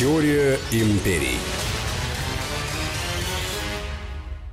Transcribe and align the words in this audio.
Теория 0.00 0.58
империй. 0.72 1.36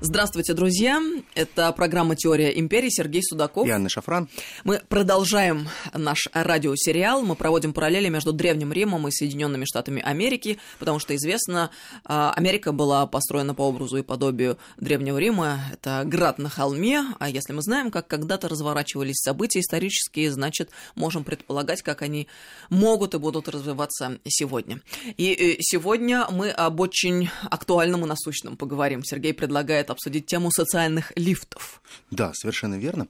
Здравствуйте, 0.09 0.54
друзья. 0.54 1.01
Это 1.36 1.70
программа 1.73 2.15
«Теория 2.15 2.57
империи». 2.57 2.88
Сергей 2.89 3.21
Судаков. 3.21 3.67
И 3.67 3.71
Анна 3.71 3.89
Шафран. 3.89 4.29
Мы 4.63 4.79
продолжаем 4.88 5.68
наш 5.93 6.29
радиосериал. 6.31 7.23
Мы 7.23 7.36
проводим 7.36 7.73
параллели 7.73 8.07
между 8.07 8.31
Древним 8.31 8.71
Римом 8.71 9.05
и 9.09 9.12
Соединенными 9.12 9.66
Штатами 9.66 10.02
Америки, 10.02 10.59
потому 10.80 10.99
что 10.99 11.13
известно, 11.13 11.71
а, 12.05 12.31
Америка 12.31 12.71
была 12.71 13.05
построена 13.05 13.54
по 13.54 13.63
образу 13.63 13.98
и 13.98 14.02
подобию 14.02 14.57
Древнего 14.77 15.17
Рима. 15.17 15.59
Это 15.73 16.04
град 16.05 16.39
на 16.39 16.48
холме, 16.48 17.03
а 17.20 17.30
если 17.30 17.52
мы 17.52 17.62
знаем, 17.62 17.91
как 17.91 18.08
когда-то 18.08 18.48
разворачивались 18.48 19.17
события 19.17 19.59
исторические, 19.59 20.31
значит, 20.31 20.70
можем 20.95 21.26
предполагать, 21.26 21.81
как 21.81 22.02
они 22.02 22.30
могут 22.70 23.13
и 23.13 23.20
будут 23.20 23.49
развиваться 23.49 24.20
сегодня. 24.26 24.80
И 25.17 25.34
э, 25.34 25.58
сегодня 25.59 26.26
мы 26.31 26.49
об 26.49 26.80
очень 26.80 27.30
актуальном 27.52 28.05
и 28.05 28.08
насущном 28.08 28.55
поговорим. 28.55 29.03
Сергей 29.03 29.34
предлагает 29.34 29.88
предлагает 29.88 29.96
обсудить 29.97 30.27
тему 30.27 30.51
социальных 30.51 31.11
лифтов. 31.15 31.81
Да, 32.11 32.31
совершенно 32.33 32.75
верно. 32.75 33.07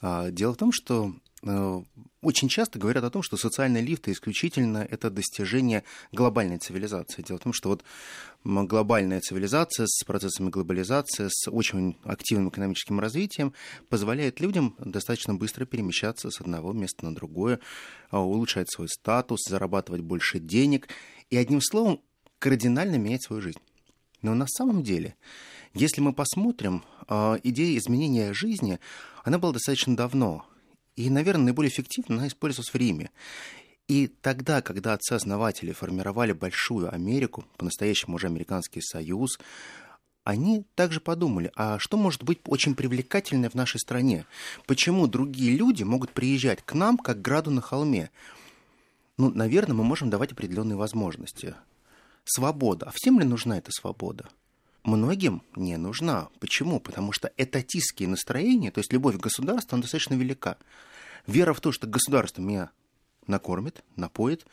А, 0.00 0.30
дело 0.30 0.54
в 0.54 0.56
том, 0.56 0.70
что 0.72 1.12
э, 1.42 1.82
очень 2.22 2.48
часто 2.48 2.78
говорят 2.78 3.02
о 3.02 3.10
том, 3.10 3.22
что 3.22 3.36
социальные 3.36 3.82
лифты 3.82 4.12
исключительно 4.12 4.86
это 4.88 5.10
достижение 5.10 5.82
глобальной 6.12 6.58
цивилизации. 6.58 7.22
Дело 7.22 7.38
в 7.38 7.42
том, 7.42 7.52
что 7.52 7.70
вот 7.70 7.82
глобальная 8.44 9.20
цивилизация 9.20 9.86
с 9.88 10.04
процессами 10.04 10.50
глобализации, 10.50 11.28
с 11.28 11.50
очень 11.50 11.96
активным 12.04 12.50
экономическим 12.50 13.00
развитием 13.00 13.52
позволяет 13.88 14.40
людям 14.40 14.76
достаточно 14.78 15.34
быстро 15.34 15.66
перемещаться 15.66 16.30
с 16.30 16.40
одного 16.40 16.72
места 16.72 17.04
на 17.04 17.14
другое, 17.14 17.58
а, 18.10 18.20
улучшать 18.20 18.70
свой 18.70 18.88
статус, 18.88 19.40
зарабатывать 19.48 20.02
больше 20.02 20.38
денег 20.38 20.88
и, 21.28 21.36
одним 21.36 21.60
словом, 21.60 22.00
кардинально 22.38 22.96
менять 22.96 23.24
свою 23.24 23.42
жизнь. 23.42 23.60
Но 24.22 24.34
на 24.34 24.46
самом 24.46 24.82
деле 24.82 25.16
если 25.74 26.00
мы 26.00 26.12
посмотрим, 26.12 26.82
а, 27.06 27.38
идея 27.44 27.78
изменения 27.78 28.32
жизни, 28.32 28.80
она 29.22 29.38
была 29.38 29.52
достаточно 29.52 29.96
давно. 29.96 30.44
И, 30.96 31.08
наверное, 31.10 31.46
наиболее 31.46 31.70
эффективно 31.70 32.16
она 32.16 32.26
использовалась 32.26 32.70
в 32.70 32.74
Риме. 32.74 33.10
И 33.86 34.08
тогда, 34.08 34.62
когда 34.62 34.94
отцы-основатели 34.94 35.72
формировали 35.72 36.32
большую 36.32 36.92
Америку, 36.92 37.44
по-настоящему 37.56 38.16
уже 38.16 38.26
Американский 38.26 38.80
Союз, 38.80 39.38
они 40.24 40.64
также 40.74 41.00
подумали, 41.00 41.50
а 41.56 41.78
что 41.78 41.96
может 41.96 42.24
быть 42.24 42.40
очень 42.46 42.74
привлекательное 42.74 43.50
в 43.50 43.54
нашей 43.54 43.78
стране? 43.78 44.26
Почему 44.66 45.06
другие 45.06 45.56
люди 45.56 45.82
могут 45.82 46.10
приезжать 46.10 46.62
к 46.64 46.74
нам, 46.74 46.98
как 46.98 47.22
граду 47.22 47.50
на 47.50 47.60
холме? 47.60 48.10
Ну, 49.16 49.30
наверное, 49.30 49.74
мы 49.74 49.84
можем 49.84 50.10
давать 50.10 50.32
определенные 50.32 50.76
возможности. 50.76 51.54
Свобода. 52.32 52.86
А 52.86 52.92
всем 52.94 53.18
ли 53.18 53.26
нужна 53.26 53.58
эта 53.58 53.70
свобода? 53.72 54.28
многим 54.84 55.42
не 55.56 55.76
нужна. 55.76 56.28
Почему? 56.38 56.80
Потому 56.80 57.12
что 57.12 57.32
этатистские 57.36 58.08
настроения, 58.08 58.70
то 58.70 58.80
есть 58.80 58.92
любовь 58.92 59.16
к 59.16 59.20
государству, 59.20 59.74
она 59.74 59.82
достаточно 59.82 60.14
велика. 60.14 60.56
Вера 61.26 61.52
в 61.52 61.60
то, 61.60 61.72
что 61.72 61.86
государство 61.86 62.40
меня 62.40 62.70
накормит, 63.26 63.84
напоит. 63.96 64.46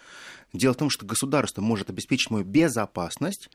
Дело 0.53 0.73
в 0.73 0.77
том, 0.77 0.89
что 0.89 1.05
государство 1.05 1.61
может 1.61 1.89
обеспечить 1.89 2.29
мою 2.29 2.45
безопасность. 2.45 3.49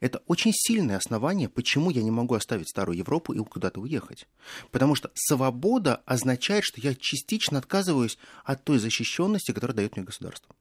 Это 0.00 0.22
очень 0.26 0.52
сильное 0.52 0.96
основание, 0.96 1.48
почему 1.48 1.90
я 1.90 2.02
не 2.02 2.10
могу 2.10 2.34
оставить 2.34 2.68
старую 2.68 2.98
Европу 2.98 3.32
и 3.32 3.38
куда-то 3.38 3.80
уехать. 3.80 4.26
Потому 4.70 4.94
что 4.94 5.10
свобода 5.14 6.02
означает, 6.06 6.64
что 6.64 6.80
я 6.80 6.94
частично 6.94 7.58
отказываюсь 7.58 8.18
от 8.44 8.64
той 8.64 8.78
защищенности, 8.78 9.52
которую 9.52 9.76
дает 9.76 9.96
мне 9.96 10.04
государство. 10.04 10.54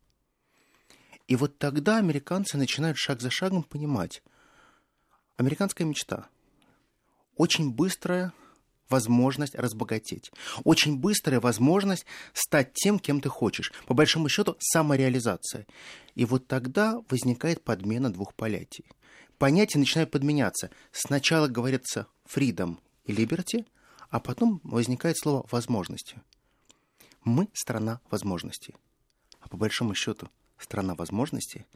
И 1.28 1.36
вот 1.36 1.58
тогда 1.58 1.98
американцы 1.98 2.58
начинают 2.58 2.98
шаг 2.98 3.22
за 3.22 3.30
шагом 3.30 3.64
понимать, 3.64 4.22
Американская 5.36 5.88
мечта. 5.88 6.28
Очень 7.36 7.72
быстрая 7.72 8.34
возможность 8.90 9.56
разбогатеть. 9.56 10.32
Очень 10.64 11.00
быстрая 11.00 11.40
возможность 11.40 12.06
стать 12.34 12.74
тем, 12.74 13.00
кем 13.00 13.20
ты 13.20 13.30
хочешь. 13.30 13.74
По 13.88 13.96
большому 13.96 14.30
счету, 14.30 14.56
самореализация. 14.60 15.66
И 16.14 16.26
вот 16.26 16.48
тогда 16.48 17.02
возникает 17.10 17.64
подмена 17.64 18.14
двух 18.14 18.36
понятий. 18.36 18.86
Понятия 19.40 19.80
начинают 19.80 20.12
подменяться. 20.12 20.70
Сначала 20.92 21.48
говорится 21.48 22.08
freedom 22.32 22.78
и 23.06 23.12
liberty, 23.12 23.66
а 24.10 24.20
потом 24.20 24.62
возникает 24.64 25.18
слово 25.18 25.48
возможности. 25.50 26.22
Мы 27.24 27.50
страна 27.54 28.02
возможностей. 28.12 28.76
А 29.40 29.50
по 29.50 29.58
большому 29.58 29.96
счету, 29.96 30.30
страна 30.64 30.96
возможностей– 30.96 31.66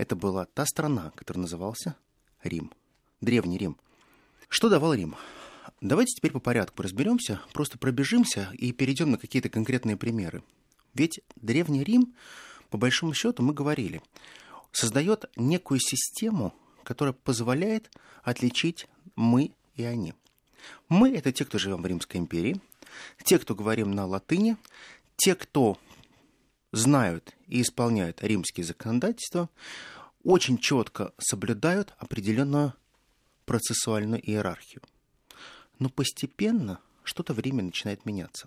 это 0.00 0.16
была 0.16 0.46
та 0.46 0.64
страна, 0.64 1.12
которая 1.14 1.42
назывался 1.42 1.94
Рим. 2.42 2.72
Древний 3.20 3.58
Рим. 3.58 3.76
Что 4.48 4.70
давал 4.70 4.94
Рим? 4.94 5.14
Давайте 5.82 6.14
теперь 6.14 6.32
по 6.32 6.40
порядку 6.40 6.82
разберемся, 6.82 7.42
просто 7.52 7.76
пробежимся 7.76 8.50
и 8.54 8.72
перейдем 8.72 9.10
на 9.10 9.18
какие-то 9.18 9.50
конкретные 9.50 9.98
примеры. 9.98 10.42
Ведь 10.94 11.20
Древний 11.36 11.84
Рим, 11.84 12.14
по 12.70 12.78
большому 12.78 13.12
счету, 13.12 13.42
мы 13.42 13.52
говорили, 13.52 14.00
создает 14.72 15.26
некую 15.36 15.80
систему, 15.80 16.54
которая 16.82 17.12
позволяет 17.12 17.90
отличить 18.22 18.88
мы 19.16 19.52
и 19.74 19.82
они. 19.82 20.14
Мы– 20.88 21.10
это 21.14 21.30
те, 21.30 21.44
кто 21.44 21.58
живем 21.58 21.82
в 21.82 21.86
Римской 21.86 22.18
империи, 22.18 22.58
те, 23.22 23.38
кто 23.38 23.54
говорим 23.54 23.90
на 23.90 24.06
латыни, 24.06 24.56
те, 25.16 25.34
кто 25.34 25.78
знают 26.72 27.34
и 27.46 27.62
исполняют 27.62 28.22
римские 28.22 28.64
законодательства, 28.64 29.48
очень 30.22 30.58
четко 30.58 31.12
соблюдают 31.18 31.94
определенную 31.98 32.74
процессуальную 33.46 34.20
иерархию. 34.20 34.82
Но 35.78 35.88
постепенно 35.88 36.80
что-то 37.02 37.32
время 37.32 37.62
начинает 37.62 38.04
меняться. 38.04 38.46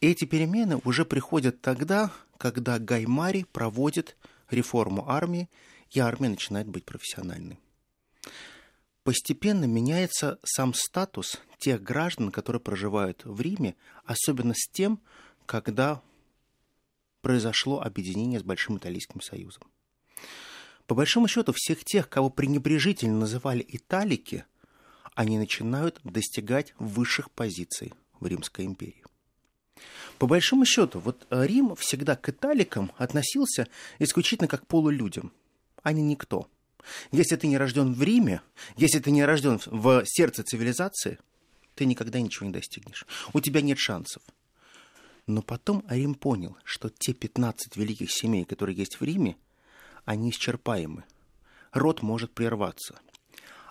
И 0.00 0.06
эти 0.06 0.24
перемены 0.24 0.80
уже 0.84 1.04
приходят 1.04 1.60
тогда, 1.60 2.10
когда 2.36 2.78
Гаймари 2.78 3.44
проводит 3.44 4.16
реформу 4.50 5.08
армии, 5.08 5.48
и 5.90 6.00
армия 6.00 6.28
начинает 6.28 6.68
быть 6.68 6.84
профессиональной. 6.84 7.58
Постепенно 9.04 9.66
меняется 9.66 10.40
сам 10.42 10.74
статус 10.74 11.40
тех 11.58 11.80
граждан, 11.82 12.32
которые 12.32 12.60
проживают 12.60 13.24
в 13.24 13.40
Риме, 13.40 13.76
особенно 14.04 14.52
с 14.52 14.68
тем, 14.68 15.00
когда 15.46 16.02
произошло 17.26 17.80
объединение 17.80 18.38
с 18.38 18.44
Большим 18.44 18.78
Италийским 18.78 19.20
Союзом. 19.20 19.64
По 20.86 20.94
большому 20.94 21.26
счету, 21.26 21.52
всех 21.52 21.84
тех, 21.84 22.08
кого 22.08 22.30
пренебрежительно 22.30 23.18
называли 23.18 23.66
италики, 23.66 24.44
они 25.16 25.36
начинают 25.36 25.98
достигать 26.04 26.72
высших 26.78 27.32
позиций 27.32 27.94
в 28.20 28.28
Римской 28.28 28.64
империи. 28.64 29.02
По 30.18 30.28
большому 30.28 30.64
счету, 30.64 31.00
вот 31.00 31.26
Рим 31.30 31.74
всегда 31.74 32.14
к 32.14 32.28
италикам 32.28 32.92
относился 32.96 33.66
исключительно 33.98 34.46
как 34.46 34.62
к 34.62 34.66
полулюдям. 34.68 35.32
Они 35.82 36.02
никто. 36.02 36.48
Если 37.10 37.34
ты 37.34 37.48
не 37.48 37.58
рожден 37.58 37.92
в 37.92 38.00
Риме, 38.04 38.40
если 38.76 39.00
ты 39.00 39.10
не 39.10 39.24
рожден 39.24 39.60
в 39.66 40.04
сердце 40.06 40.44
цивилизации, 40.44 41.18
ты 41.74 41.86
никогда 41.86 42.20
ничего 42.20 42.46
не 42.46 42.52
достигнешь. 42.52 43.04
У 43.32 43.40
тебя 43.40 43.62
нет 43.62 43.80
шансов. 43.80 44.22
Но 45.26 45.42
потом 45.42 45.84
Рим 45.88 46.14
понял, 46.14 46.56
что 46.64 46.88
те 46.88 47.12
15 47.12 47.76
великих 47.76 48.12
семей, 48.12 48.44
которые 48.44 48.76
есть 48.76 49.00
в 49.00 49.04
Риме, 49.04 49.36
они 50.04 50.30
исчерпаемы. 50.30 51.04
Рот 51.72 52.02
может 52.02 52.32
прерваться. 52.32 53.00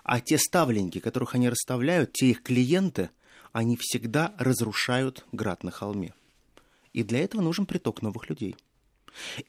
А 0.04 0.20
те 0.20 0.38
ставленники, 0.38 1.00
которых 1.00 1.34
они 1.34 1.48
расставляют, 1.48 2.12
те 2.12 2.30
их 2.30 2.42
клиенты, 2.42 3.10
они 3.52 3.76
всегда 3.80 4.34
разрушают 4.38 5.24
град 5.32 5.64
на 5.64 5.70
холме. 5.70 6.12
И 6.92 7.02
для 7.02 7.20
этого 7.20 7.40
нужен 7.40 7.66
приток 7.66 8.02
новых 8.02 8.28
людей. 8.28 8.54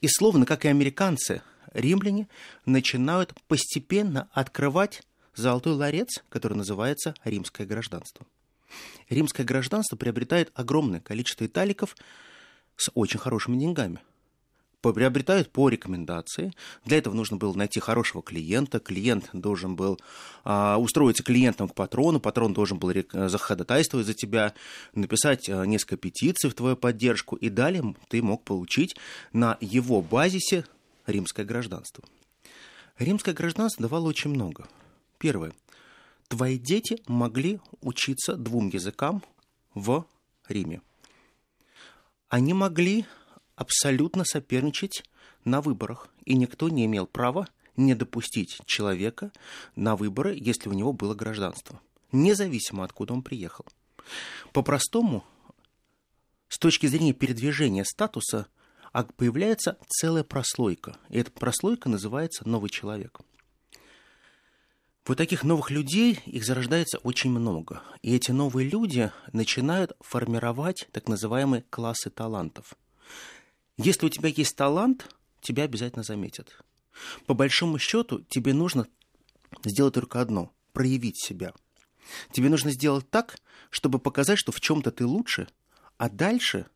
И 0.00 0.08
словно, 0.08 0.46
как 0.46 0.64
и 0.64 0.68
американцы, 0.68 1.42
римляне 1.72 2.26
начинают 2.64 3.34
постепенно 3.48 4.28
открывать 4.32 5.02
золотой 5.34 5.74
ларец, 5.74 6.24
который 6.30 6.54
называется 6.54 7.14
римское 7.22 7.66
гражданство. 7.66 8.26
Римское 9.08 9.46
гражданство 9.46 9.96
приобретает 9.96 10.50
огромное 10.54 11.00
количество 11.00 11.46
италиков 11.46 11.96
с 12.76 12.90
очень 12.94 13.18
хорошими 13.18 13.56
деньгами– 13.56 14.00
приобретают 14.80 15.50
по 15.50 15.68
рекомендации. 15.68 16.52
Для 16.84 16.98
этого 16.98 17.14
нужно 17.14 17.36
было 17.36 17.54
найти 17.54 17.80
хорошего 17.80 18.22
клиента. 18.22 18.78
Клиент 18.78 19.30
должен 19.32 19.76
был 19.76 19.98
а, 20.44 20.78
устроиться 20.78 21.22
клиентом 21.22 21.68
к 21.68 21.74
патрону. 21.74 22.20
Патрон 22.20 22.52
должен 22.52 22.78
был 22.78 22.92
заходатайствовать 23.12 24.06
за 24.06 24.14
тебя, 24.14 24.54
написать 24.94 25.48
а, 25.48 25.64
несколько 25.64 25.96
петиций 25.96 26.50
в 26.50 26.54
твою 26.54 26.76
поддержку. 26.76 27.36
И 27.36 27.48
далее 27.48 27.94
ты 28.08 28.22
мог 28.22 28.44
получить 28.44 28.96
на 29.32 29.56
его 29.60 30.02
базисе 30.02 30.64
римское 31.06 31.44
гражданство. 31.44 32.04
Римское 32.98 33.34
гражданство 33.34 33.82
давало 33.82 34.08
очень 34.08 34.30
много. 34.30 34.68
Первое. 35.18 35.52
Твои 36.28 36.58
дети 36.58 37.02
могли 37.06 37.60
учиться 37.80 38.36
двум 38.36 38.68
языкам 38.68 39.22
в 39.74 40.06
Риме. 40.46 40.82
Они 42.28 42.52
могли 42.52 43.06
абсолютно 43.56 44.24
соперничать 44.24 45.02
на 45.44 45.62
выборах, 45.62 46.08
и 46.24 46.34
никто 46.34 46.68
не 46.68 46.84
имел 46.84 47.06
права 47.06 47.48
не 47.76 47.94
допустить 47.94 48.60
человека 48.66 49.32
на 49.74 49.96
выборы, 49.96 50.36
если 50.38 50.68
у 50.68 50.72
него 50.72 50.92
было 50.92 51.14
гражданство, 51.14 51.80
независимо 52.12 52.84
откуда 52.84 53.14
он 53.14 53.22
приехал. 53.22 53.64
По-простому, 54.52 55.24
с 56.48 56.58
точки 56.58 56.86
зрения 56.86 57.12
передвижения 57.12 57.84
статуса, 57.84 58.46
а 58.92 59.04
появляется 59.04 59.78
целая 59.86 60.24
прослойка. 60.24 60.96
И 61.08 61.18
эта 61.18 61.30
прослойка 61.30 61.88
называется 61.88 62.48
новый 62.48 62.70
человек. 62.70 63.20
Вот 65.08 65.16
таких 65.16 65.42
новых 65.42 65.70
людей, 65.70 66.20
их 66.26 66.44
зарождается 66.44 66.98
очень 66.98 67.30
много. 67.30 67.82
И 68.02 68.14
эти 68.14 68.30
новые 68.30 68.68
люди 68.68 69.10
начинают 69.32 69.92
формировать 70.00 70.86
так 70.92 71.08
называемые 71.08 71.64
классы 71.70 72.10
талантов. 72.10 72.74
Если 73.78 74.04
у 74.04 74.10
тебя 74.10 74.28
есть 74.28 74.54
талант, 74.54 75.08
тебя 75.40 75.62
обязательно 75.62 76.02
заметят. 76.02 76.62
По 77.24 77.32
большому 77.32 77.78
счету, 77.78 78.20
тебе 78.28 78.52
нужно 78.52 78.86
сделать 79.64 79.94
только 79.94 80.20
одно– 80.20 80.52
проявить 80.74 81.18
себя. 81.18 81.54
Тебе 82.30 82.50
нужно 82.50 82.70
сделать 82.70 83.08
так, 83.08 83.38
чтобы 83.70 83.98
показать, 83.98 84.38
что 84.38 84.52
в 84.52 84.60
чем-то 84.60 84.90
ты 84.90 85.06
лучше, 85.06 85.48
а 85.96 86.10
дальше 86.10 86.66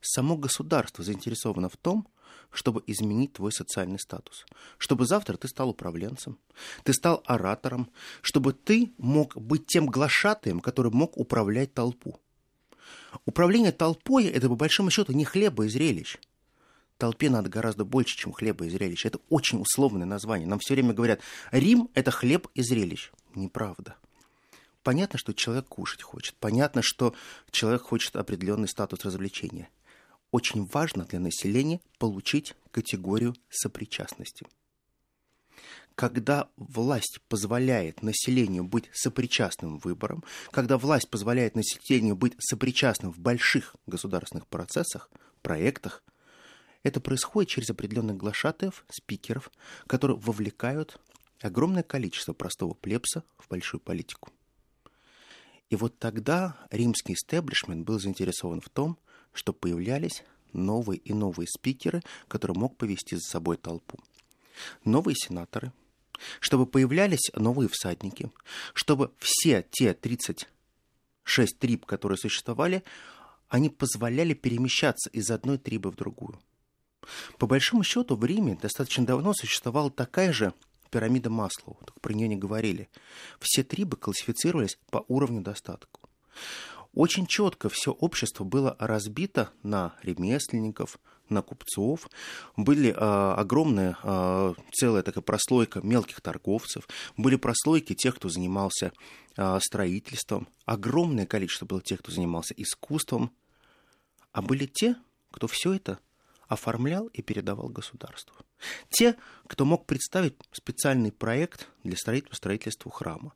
само 0.00 0.36
государство 0.36 1.02
заинтересовано 1.02 1.68
в 1.68 1.76
том, 1.76 2.06
чтобы 2.50 2.82
изменить 2.86 3.34
твой 3.34 3.52
социальный 3.52 3.98
статус. 3.98 4.44
Чтобы 4.78 5.06
завтра 5.06 5.36
ты 5.36 5.48
стал 5.48 5.70
управленцем, 5.70 6.38
ты 6.84 6.92
стал 6.92 7.22
оратором, 7.26 7.90
чтобы 8.22 8.52
ты 8.52 8.92
мог 8.98 9.36
быть 9.36 9.66
тем 9.66 9.86
глашатаем, 9.86 10.60
который 10.60 10.90
мог 10.90 11.16
управлять 11.16 11.74
толпу. 11.74 12.18
Управление 13.24 13.72
толпой– 13.72 14.24
это, 14.26 14.48
по 14.48 14.56
большому 14.56 14.90
счету, 14.90 15.12
не 15.12 15.24
хлеба 15.24 15.64
и 15.64 15.68
зрелищ. 15.68 16.18
Толпе 16.98 17.30
надо 17.30 17.48
гораздо 17.48 17.84
больше, 17.84 18.16
чем 18.16 18.32
хлеба 18.32 18.66
и 18.66 18.70
зрелищ. 18.70 19.06
Это 19.06 19.18
очень 19.30 19.60
условное 19.60 20.06
название. 20.06 20.46
Нам 20.46 20.58
все 20.58 20.74
время 20.74 20.92
говорят, 20.92 21.20
Рим– 21.50 21.88
это 21.94 22.10
хлеб 22.10 22.48
и 22.54 22.62
зрелищ. 22.62 23.10
Неправда. 23.34 23.96
Понятно, 24.82 25.18
что 25.18 25.32
человек 25.32 25.66
кушать 25.66 26.02
хочет. 26.02 26.34
Понятно, 26.40 26.82
что 26.82 27.14
человек 27.50 27.82
хочет 27.82 28.16
определенный 28.16 28.68
статус 28.68 29.04
развлечения– 29.04 29.68
очень 30.30 30.64
важно 30.66 31.04
для 31.04 31.20
населения 31.20 31.80
получить 31.98 32.54
категорию 32.70 33.34
сопричастности. 33.48 34.46
Когда 35.94 36.48
власть 36.56 37.20
позволяет 37.28 38.02
населению 38.02 38.64
быть 38.64 38.88
сопричастным 38.92 39.78
выборам, 39.78 40.24
когда 40.50 40.78
власть 40.78 41.10
позволяет 41.10 41.56
населению 41.56 42.16
быть 42.16 42.34
сопричастным 42.38 43.12
в 43.12 43.18
больших 43.18 43.76
государственных 43.86 44.46
процессах, 44.46 45.10
проектах, 45.42 46.02
это 46.82 47.00
происходит 47.00 47.50
через 47.50 47.68
определенных 47.70 48.16
глашатаев, 48.16 48.84
спикеров, 48.88 49.50
которые 49.86 50.16
вовлекают 50.16 50.98
огромное 51.42 51.82
количество 51.82 52.32
простого 52.32 52.74
плебса 52.74 53.22
в 53.36 53.48
большую 53.48 53.80
политику. 53.80 54.30
И 55.68 55.76
вот 55.76 55.98
тогда 55.98 56.56
римский 56.70 57.12
истеблишмент 57.12 57.86
был 57.86 58.00
заинтересован 58.00 58.60
в 58.60 58.68
том, 58.68 58.98
что 59.32 59.52
появлялись 59.52 60.24
новые 60.52 60.98
и 60.98 61.12
новые 61.12 61.46
спикеры, 61.46 62.02
которые 62.28 62.58
мог 62.58 62.76
повести 62.76 63.14
за 63.14 63.22
собой 63.22 63.56
толпу. 63.56 63.98
Новые 64.84 65.14
сенаторы, 65.16 65.72
чтобы 66.40 66.66
появлялись 66.66 67.30
новые 67.34 67.68
всадники, 67.68 68.30
чтобы 68.74 69.12
все 69.18 69.64
те 69.70 69.94
36 69.94 71.58
триб, 71.58 71.86
которые 71.86 72.18
существовали, 72.18 72.82
они 73.48 73.68
позволяли 73.68 74.34
перемещаться 74.34 75.10
из 75.10 75.30
одной 75.30 75.58
трибы 75.58 75.90
в 75.90 75.96
другую. 75.96 76.38
По 77.38 77.46
большому 77.46 77.82
счету 77.82 78.16
в 78.16 78.24
Риме 78.24 78.58
достаточно 78.60 79.06
давно 79.06 79.32
существовала 79.34 79.90
такая 79.90 80.32
же 80.32 80.52
пирамида 80.90 81.30
Маслоу, 81.30 81.78
только 81.84 82.00
про 82.00 82.12
нее 82.12 82.28
не 82.28 82.36
говорили. 82.36 82.88
Все 83.40 83.62
трибы 83.62 83.96
классифицировались 83.96 84.78
по 84.90 85.04
уровню 85.08 85.40
достатка. 85.40 86.00
Очень 86.94 87.26
четко 87.26 87.68
все 87.68 87.92
общество 87.92 88.44
было 88.44 88.76
разбито 88.78 89.50
на 89.62 89.94
ремесленников, 90.02 90.98
на 91.28 91.42
купцов. 91.42 92.08
Были 92.56 92.90
э, 92.90 92.94
огромная 92.94 93.96
э, 94.02 94.54
целая 94.72 95.02
такая 95.02 95.22
прослойка 95.22 95.80
мелких 95.82 96.20
торговцев. 96.20 96.88
Были 97.16 97.36
прослойки 97.36 97.94
тех, 97.94 98.16
кто 98.16 98.28
занимался 98.28 98.92
э, 99.36 99.58
строительством. 99.60 100.48
Огромное 100.64 101.26
количество 101.26 101.66
было 101.66 101.80
тех, 101.80 102.00
кто 102.00 102.10
занимался 102.10 102.54
искусством. 102.56 103.30
А 104.32 104.42
были 104.42 104.66
те, 104.66 104.96
кто 105.30 105.46
все 105.46 105.74
это 105.74 106.00
оформлял 106.50 107.06
и 107.06 107.22
передавал 107.22 107.68
государству. 107.68 108.34
Те, 108.90 109.14
кто 109.46 109.64
мог 109.64 109.86
представить 109.86 110.34
специальный 110.50 111.12
проект 111.12 111.68
для 111.84 111.96
строительства, 111.96 112.34
строительства 112.34 112.90
храма. 112.90 113.32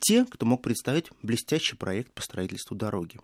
Те, 0.00 0.26
кто 0.26 0.44
мог 0.44 0.60
представить 0.62 1.10
блестящий 1.22 1.76
проект 1.76 2.12
по 2.12 2.20
строительству 2.20 2.76
дороги. 2.76 3.18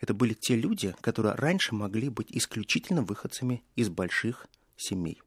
Это 0.00 0.14
были 0.14 0.34
те 0.34 0.54
люди, 0.54 0.94
которые 1.00 1.34
раньше 1.34 1.74
могли 1.74 2.08
быть 2.08 2.28
исключительно 2.30 3.02
выходцами 3.02 3.64
из 3.74 3.88
больших 3.88 4.46
семей. 4.76 5.20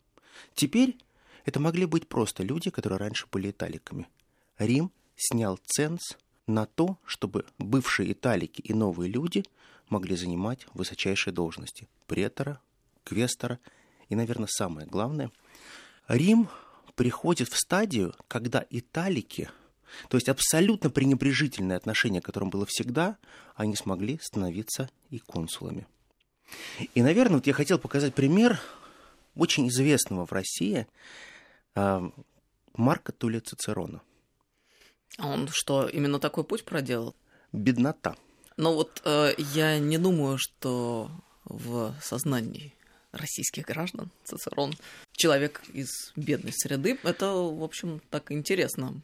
Теперь 0.55 0.97
это 1.43 1.59
могли 1.59 1.85
быть 1.85 2.07
просто 2.07 2.43
люди, 2.43 2.69
которые 2.69 2.97
раньше 2.97 3.27
были 3.29 3.51
италиками. 3.51 4.07
Рим 4.57 4.89
снял 5.17 5.59
ценз 5.65 6.17
на 6.47 6.65
то, 6.65 6.97
чтобы 7.05 7.45
бывшие 7.57 8.13
италики 8.13 8.61
и 8.61 8.73
новые 8.73 9.11
люди 9.11 9.43
могли 9.89 10.15
занимать 10.15 10.65
высочайшие 10.73 11.33
должности– 11.33 11.89
претора, 12.07 12.61
квестора– 13.07 13.59
и, 14.09 14.15
наверное, 14.15 14.47
самое 14.49 14.87
главное, 14.87 15.31
Рим 16.07 16.49
приходит 16.95 17.49
в 17.49 17.57
стадию, 17.57 18.15
когда 18.27 18.65
италики, 18.69 19.49
то 20.09 20.17
есть 20.17 20.29
абсолютно 20.29 20.89
пренебрежительное 20.89 21.77
отношение, 21.77 22.21
которым 22.21 22.49
было 22.49 22.65
всегда, 22.65 23.17
они 23.55 23.75
смогли 23.75 24.19
становиться 24.21 24.89
и 25.09 25.19
консулами. 25.19 25.87
И, 26.95 27.01
наверное, 27.01 27.37
вот 27.37 27.47
я 27.47 27.53
хотел 27.53 27.77
показать 27.77 28.13
пример 28.13 28.59
очень 29.35 29.67
известного 29.67 30.25
в 30.25 30.31
России 30.31 30.87
а, 31.75 32.09
Марка 32.73 33.11
Тулия 33.11 33.41
Цицерона. 33.41 34.01
А 35.17 35.27
он 35.27 35.49
что, 35.51 35.87
именно 35.87 36.19
такой 36.19 36.43
путь 36.43 36.63
проделал? 36.63 37.15
Беднота. 37.51 38.15
Но 38.55 38.73
вот 38.73 39.01
э, 39.05 39.33
я 39.37 39.77
не 39.77 39.97
думаю, 39.97 40.37
что 40.37 41.11
в 41.45 41.93
сознании 42.01 42.76
российских 43.11 43.65
граждан, 43.65 44.11
Цицерон, 44.23 44.73
человек 45.11 45.61
из 45.73 46.11
бедной 46.15 46.53
среды. 46.53 46.97
Это, 47.03 47.31
в 47.33 47.63
общем, 47.63 48.01
так 48.09 48.31
интересно 48.31 49.01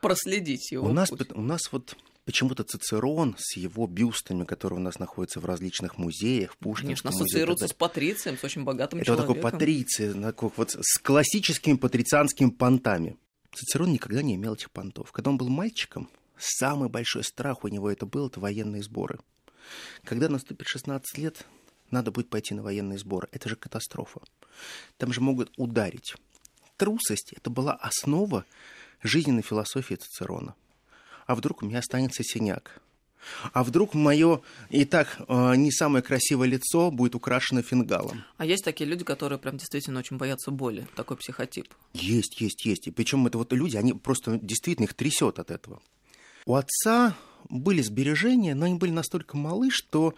проследить 0.00 0.70
его. 0.70 0.88
У 0.88 0.92
нас, 0.92 1.10
у 1.10 1.40
нас 1.40 1.72
вот 1.72 1.96
почему-то 2.24 2.64
Цицерон 2.64 3.36
с 3.38 3.56
его 3.56 3.86
бюстами, 3.86 4.44
которые 4.44 4.78
у 4.78 4.82
нас 4.82 4.98
находятся 4.98 5.40
в 5.40 5.46
различных 5.46 5.98
музеях, 5.98 6.56
Пушкинском 6.58 7.10
Конечно, 7.10 7.10
ассоциируется 7.10 7.64
музее, 7.64 7.74
с 7.74 7.78
патрицием, 7.78 8.38
с 8.38 8.44
очень 8.44 8.64
богатым 8.64 9.00
Это 9.00 9.06
человеком. 9.06 9.28
вот 9.28 9.36
такой 9.36 9.50
патриций, 9.52 10.14
такой 10.14 10.50
вот 10.56 10.76
с 10.78 10.98
классическими 10.98 11.76
патрицианскими 11.76 12.50
понтами. 12.50 13.16
Цицерон 13.54 13.92
никогда 13.92 14.22
не 14.22 14.34
имел 14.34 14.54
этих 14.54 14.70
понтов. 14.70 15.12
Когда 15.12 15.30
он 15.30 15.38
был 15.38 15.48
мальчиком, 15.48 16.10
самый 16.36 16.88
большой 16.88 17.24
страх 17.24 17.64
у 17.64 17.68
него 17.68 17.90
это 17.90 18.04
был, 18.06 18.26
это 18.26 18.40
военные 18.40 18.82
сборы. 18.82 19.18
Когда 20.04 20.28
наступит 20.28 20.68
16 20.68 21.18
лет, 21.18 21.46
надо 21.90 22.10
будет 22.10 22.28
пойти 22.28 22.54
на 22.54 22.62
военные 22.62 22.98
сборы. 22.98 23.28
Это 23.32 23.48
же 23.48 23.56
катастрофа. 23.56 24.20
Там 24.98 25.12
же 25.12 25.20
могут 25.20 25.52
ударить. 25.56 26.14
Трусость– 26.76 27.32
это 27.36 27.50
была 27.50 27.74
основа 27.74 28.44
жизненной 29.02 29.42
философии 29.42 29.94
Цицерона. 29.94 30.54
А 31.26 31.34
вдруг 31.34 31.62
у 31.62 31.66
меня 31.66 31.78
останется 31.78 32.22
синяк? 32.22 32.80
А 33.52 33.64
вдруг 33.64 33.94
мое 33.94 34.40
и 34.70 34.84
так 34.84 35.20
э, 35.26 35.56
не 35.56 35.72
самое 35.72 36.02
красивое 36.02 36.46
лицо 36.46 36.90
будет 36.90 37.14
украшено 37.14 37.62
фингалом? 37.62 38.24
А 38.36 38.46
есть 38.46 38.64
такие 38.64 38.88
люди, 38.88 39.04
которые 39.04 39.38
прям 39.38 39.56
действительно 39.56 39.98
очень 39.98 40.16
боятся 40.16 40.50
боли, 40.50 40.86
такой 40.94 41.16
психотип? 41.16 41.66
Есть, 41.92 42.40
есть, 42.40 42.64
есть. 42.64 42.86
И 42.86 42.90
причем 42.90 43.26
это 43.26 43.38
вот 43.38 43.52
люди, 43.52 43.76
они 43.76 43.94
просто 43.94 44.38
действительно 44.40 44.84
их 44.84 44.94
трясет 44.94 45.38
от 45.38 45.50
этого. 45.50 45.80
У 46.44 46.54
отца 46.54 47.16
были 47.48 47.82
сбережения, 47.82 48.54
но 48.54 48.66
они 48.66 48.76
были 48.76 48.90
настолько 48.90 49.36
малы, 49.36 49.70
что 49.70 50.14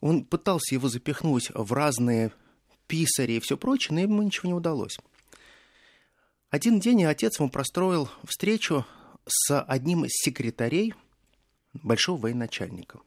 он 0.00 0.24
пытался 0.24 0.74
его 0.74 0.88
запихнуть 0.88 1.50
в 1.54 1.72
разные 1.72 2.32
писари 2.86 3.34
и 3.34 3.40
все 3.40 3.56
прочее, 3.56 3.94
но 3.94 4.00
ему 4.00 4.22
ничего 4.22 4.48
не 4.48 4.54
удалось. 4.54 4.98
Один 6.50 6.80
день 6.80 7.04
отец 7.04 7.38
ему 7.38 7.50
простроил 7.50 8.08
встречу 8.24 8.86
с 9.26 9.60
одним 9.60 10.04
из 10.04 10.12
секретарей 10.12 10.94
большого 11.74 12.22
военачальника. 12.22 13.00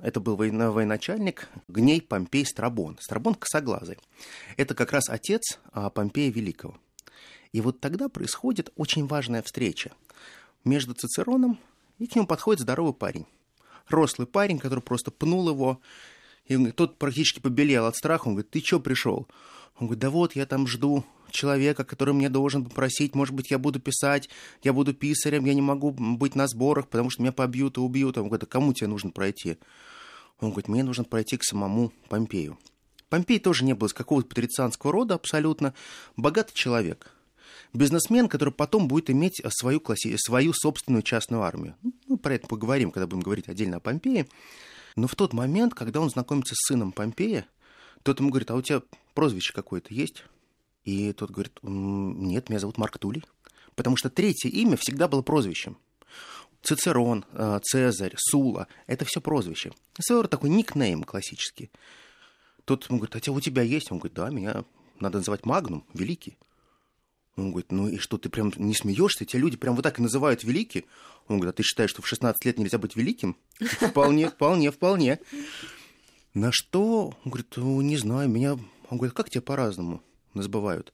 Это 0.00 0.20
был 0.20 0.36
военачальник 0.36 1.48
Гней 1.68 2.00
Помпей 2.00 2.44
Страбон. 2.44 2.98
Страбон 3.00 3.34
косоглазый. 3.34 3.98
Это 4.56 4.74
как 4.74 4.92
раз 4.92 5.08
отец 5.08 5.58
а, 5.72 5.90
Помпея 5.90 6.30
Великого. 6.30 6.76
И 7.52 7.60
вот 7.60 7.80
тогда 7.80 8.08
происходит 8.08 8.72
очень 8.76 9.06
важная 9.06 9.42
встреча 9.42 9.92
между 10.64 10.94
Цицероном 10.94 11.58
и 11.98 12.06
к 12.06 12.14
нему 12.14 12.26
подходит 12.26 12.60
здоровый 12.60 12.94
парень. 12.94 13.26
Рослый 13.88 14.26
парень, 14.28 14.58
который 14.58 14.80
просто 14.80 15.10
пнул 15.10 15.48
его 15.48 15.80
и 16.48 16.70
тот 16.72 16.98
практически 16.98 17.40
побелел 17.40 17.86
от 17.86 17.96
страха. 17.96 18.28
Он 18.28 18.34
говорит, 18.34 18.50
ты 18.50 18.60
что 18.60 18.80
пришел? 18.80 19.28
Он 19.78 19.86
говорит, 19.86 20.00
да 20.00 20.10
вот, 20.10 20.34
я 20.34 20.46
там 20.46 20.66
жду 20.66 21.04
человека, 21.30 21.84
который 21.84 22.14
мне 22.14 22.28
должен 22.28 22.64
попросить, 22.64 23.14
может 23.14 23.34
быть, 23.34 23.50
я 23.50 23.58
буду 23.58 23.80
писать, 23.80 24.28
я 24.62 24.72
буду 24.72 24.94
писарем, 24.94 25.44
я 25.44 25.54
не 25.54 25.60
могу 25.60 25.90
быть 25.92 26.34
на 26.34 26.46
сборах, 26.48 26.88
потому 26.88 27.10
что 27.10 27.22
меня 27.22 27.32
побьют 27.32 27.76
и 27.76 27.80
убьют. 27.80 28.18
Он 28.18 28.28
говорит, 28.28 28.44
а 28.44 28.46
кому 28.46 28.72
тебе 28.72 28.88
нужно 28.88 29.10
пройти? 29.10 29.58
Он 30.40 30.50
говорит, 30.50 30.68
мне 30.68 30.82
нужно 30.82 31.04
пройти 31.04 31.36
к 31.36 31.44
самому 31.44 31.92
Помпею. 32.08 32.58
Помпей 33.08 33.38
тоже 33.38 33.64
не 33.64 33.74
был 33.74 33.86
из 33.86 33.94
какого-то 33.94 34.28
патрицианского 34.28 34.92
рода 34.92 35.14
абсолютно. 35.14 35.74
Богатый 36.16 36.54
человек. 36.54 37.12
Бизнесмен, 37.72 38.28
который 38.28 38.52
потом 38.52 38.88
будет 38.88 39.10
иметь 39.10 39.42
свою, 39.48 39.80
класси... 39.80 40.16
свою 40.18 40.52
собственную 40.52 41.02
частную 41.02 41.42
армию. 41.42 41.74
Ну, 42.06 42.16
про 42.16 42.34
это 42.34 42.46
поговорим, 42.46 42.90
когда 42.90 43.06
будем 43.06 43.22
говорить 43.22 43.48
отдельно 43.48 43.78
о 43.78 43.80
Помпее. 43.80 44.26
Но 44.98 45.06
в 45.06 45.14
тот 45.14 45.32
момент, 45.32 45.74
когда 45.74 46.00
он 46.00 46.10
знакомится 46.10 46.54
с 46.56 46.66
сыном 46.66 46.90
Помпея, 46.90 47.46
тот 48.02 48.18
ему 48.18 48.30
говорит, 48.30 48.50
а 48.50 48.56
у 48.56 48.62
тебя 48.62 48.82
прозвище 49.14 49.52
какое-то 49.52 49.94
есть? 49.94 50.24
И 50.84 51.12
тот 51.12 51.30
говорит, 51.30 51.52
нет, 51.62 52.48
меня 52.48 52.58
зовут 52.58 52.78
Марк 52.78 52.98
Тулей. 52.98 53.22
Потому 53.76 53.96
что 53.96 54.10
третье 54.10 54.48
имя 54.48 54.76
всегда 54.76 55.06
было 55.06 55.22
прозвищем. 55.22 55.78
Цицерон, 56.62 57.24
э, 57.32 57.60
Цезарь, 57.62 58.14
Сула– 58.16 58.66
это 58.88 59.04
все 59.04 59.20
прозвище. 59.20 59.72
Своего 60.00 60.24
такой 60.24 60.50
никнейм 60.50 61.04
классический. 61.04 61.70
Тот 62.64 62.88
ему 62.88 62.98
говорит, 62.98 63.28
а 63.28 63.30
у 63.30 63.40
тебя 63.40 63.62
есть? 63.62 63.92
Он 63.92 63.98
говорит, 63.98 64.16
да, 64.16 64.30
меня 64.30 64.64
надо 64.98 65.18
называть 65.18 65.46
Магнум, 65.46 65.84
Великий. 65.94 66.36
Он 67.38 67.50
говорит, 67.50 67.70
ну 67.70 67.88
и 67.88 67.98
что, 67.98 68.18
ты 68.18 68.28
прям 68.28 68.52
не 68.56 68.74
смеешься? 68.74 69.24
Тебя 69.24 69.40
люди 69.40 69.56
прям 69.56 69.76
вот 69.76 69.82
так 69.82 70.00
и 70.00 70.02
называют 70.02 70.42
Великий? 70.42 70.86
Он 71.28 71.36
говорит, 71.38 71.54
а 71.54 71.56
ты 71.56 71.62
считаешь, 71.62 71.90
что 71.90 72.02
в 72.02 72.08
16 72.08 72.44
лет 72.44 72.58
нельзя 72.58 72.78
быть 72.78 72.96
великим? 72.96 73.36
Вполне, 73.60 74.28
вполне, 74.28 74.72
вполне. 74.72 75.20
На 76.34 76.50
что? 76.52 77.14
Он 77.24 77.30
говорит, 77.30 77.52
ну, 77.56 77.80
не 77.80 77.96
знаю, 77.96 78.28
меня... 78.28 78.58
Он 78.90 78.98
говорит, 78.98 79.14
как 79.14 79.30
тебя 79.30 79.42
по-разному 79.42 80.02
называют? 80.34 80.92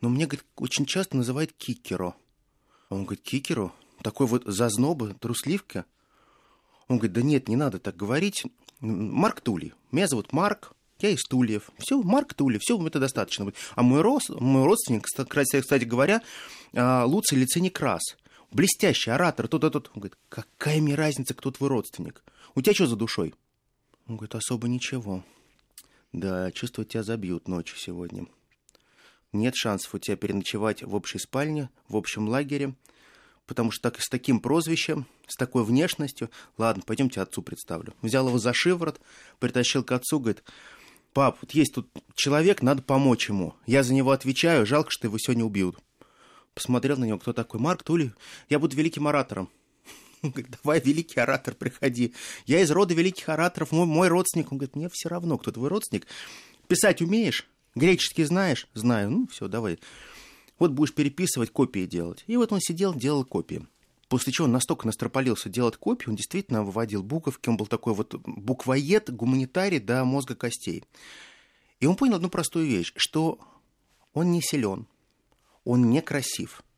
Но 0.00 0.08
мне, 0.10 0.26
говорит, 0.26 0.44
очень 0.56 0.86
часто 0.86 1.16
называют 1.16 1.52
Кикеро. 1.52 2.14
Он 2.88 3.04
говорит, 3.04 3.24
Кикеро? 3.24 3.72
Такой 4.02 4.26
вот 4.26 4.44
зазноба, 4.44 5.14
трусливка? 5.14 5.86
Он 6.86 6.98
говорит, 6.98 7.14
да 7.14 7.22
нет, 7.22 7.48
не 7.48 7.56
надо 7.56 7.80
так 7.80 7.96
говорить. 7.96 8.44
Марк 8.78 9.40
Тули. 9.40 9.74
Меня 9.90 10.06
зовут 10.06 10.32
Марк, 10.32 10.72
я 11.02 11.10
из 11.10 11.22
Тульев. 11.22 11.70
Все, 11.78 12.00
Марк 12.02 12.34
Тули, 12.34 12.58
все, 12.60 12.84
это 12.86 12.98
достаточно 12.98 13.44
будет. 13.44 13.56
А 13.74 13.82
мой, 13.82 14.00
рос, 14.00 14.28
мой 14.28 14.64
родственник, 14.64 15.04
кстати, 15.04 15.84
говоря, 15.84 16.22
а, 16.74 17.04
Луций 17.04 17.38
Лицей 17.38 17.68
Крас. 17.70 18.02
Блестящий 18.50 19.10
оратор, 19.10 19.46
тот-тот. 19.46 19.90
Он 19.94 20.00
говорит, 20.00 20.18
какая 20.28 20.80
мне 20.80 20.94
разница, 20.94 21.34
кто 21.34 21.50
твой 21.50 21.68
родственник? 21.68 22.22
У 22.54 22.62
тебя 22.62 22.74
что 22.74 22.86
за 22.86 22.96
душой? 22.96 23.34
Он 24.08 24.16
говорит, 24.16 24.34
особо 24.34 24.66
ничего. 24.66 25.22
Да, 26.12 26.50
чувствую, 26.50 26.86
тебя 26.86 27.04
забьют 27.04 27.46
ночью 27.46 27.78
сегодня. 27.78 28.26
Нет 29.32 29.54
шансов 29.54 29.94
у 29.94 29.98
тебя 29.98 30.16
переночевать 30.16 30.82
в 30.82 30.94
общей 30.96 31.18
спальне, 31.18 31.70
в 31.88 31.96
общем 31.96 32.28
лагере, 32.28 32.74
потому 33.46 33.70
что 33.70 33.90
так, 33.90 34.00
с 34.00 34.08
таким 34.08 34.40
прозвищем, 34.40 35.06
с 35.28 35.36
такой 35.36 35.64
внешностью... 35.64 36.30
Ладно, 36.58 36.82
пойдемте 36.84 37.20
отцу 37.20 37.42
представлю. 37.42 37.94
Взял 38.02 38.26
его 38.26 38.38
за 38.38 38.52
шиворот, 38.52 39.00
притащил 39.38 39.84
к 39.84 39.92
отцу, 39.92 40.18
говорит, 40.18 40.42
пап, 41.12 41.38
вот 41.40 41.52
есть 41.52 41.74
тут 41.74 41.88
человек, 42.14 42.62
надо 42.62 42.82
помочь 42.82 43.28
ему. 43.28 43.54
Я 43.66 43.82
за 43.82 43.94
него 43.94 44.10
отвечаю, 44.10 44.66
жалко, 44.66 44.90
что 44.90 45.06
его 45.06 45.18
сегодня 45.18 45.44
убьют. 45.44 45.78
Посмотрел 46.54 46.96
на 46.96 47.04
него, 47.04 47.18
кто 47.18 47.32
такой, 47.32 47.60
Марк 47.60 47.82
Тули, 47.82 48.12
я 48.48 48.58
буду 48.58 48.76
великим 48.76 49.06
оратором. 49.06 49.48
Он 50.22 50.30
говорит, 50.30 50.56
давай, 50.62 50.80
великий 50.80 51.20
оратор, 51.20 51.54
приходи. 51.54 52.14
Я 52.46 52.60
из 52.60 52.70
рода 52.70 52.94
великих 52.94 53.28
ораторов, 53.28 53.72
мой, 53.72 53.86
мой 53.86 54.08
родственник. 54.08 54.52
Он 54.52 54.58
говорит, 54.58 54.76
мне 54.76 54.88
все 54.92 55.08
равно, 55.08 55.38
кто 55.38 55.52
твой 55.52 55.68
родственник. 55.68 56.06
Писать 56.68 57.00
умеешь? 57.00 57.48
Греческий 57.74 58.24
знаешь? 58.24 58.66
Знаю. 58.74 59.10
Ну, 59.10 59.28
все, 59.30 59.48
давай. 59.48 59.78
Вот 60.58 60.72
будешь 60.72 60.92
переписывать, 60.92 61.50
копии 61.50 61.86
делать. 61.86 62.24
И 62.26 62.36
вот 62.36 62.52
он 62.52 62.60
сидел, 62.60 62.94
делал 62.94 63.24
копии. 63.24 63.66
После 64.10 64.34
чего 64.34 64.44
он 64.44 64.52
настолько 64.52 64.86
настропалился 64.86 65.48
делать 65.48 65.78
копии, 65.78 66.10
он 66.10 66.16
действительно 66.16 66.62
выводил 66.62 67.02
буковки, 67.02 67.48
он 67.48 67.56
был 67.56 67.66
такой 67.66 67.94
вот 67.94 68.14
буквоед, 68.26 69.10
гуманитарий 69.10 69.78
до 69.78 70.04
мозга 70.04 70.34
костей. 70.34 70.84
И 71.78 71.86
он 71.86 71.96
понял 71.96 72.16
одну 72.16 72.28
простую 72.28 72.66
вещь, 72.66 72.92
что 72.96 73.38
он 74.12 74.30
не 74.30 74.42
силен, 74.42 74.86
он 75.64 75.88
некрасив– 75.88 76.62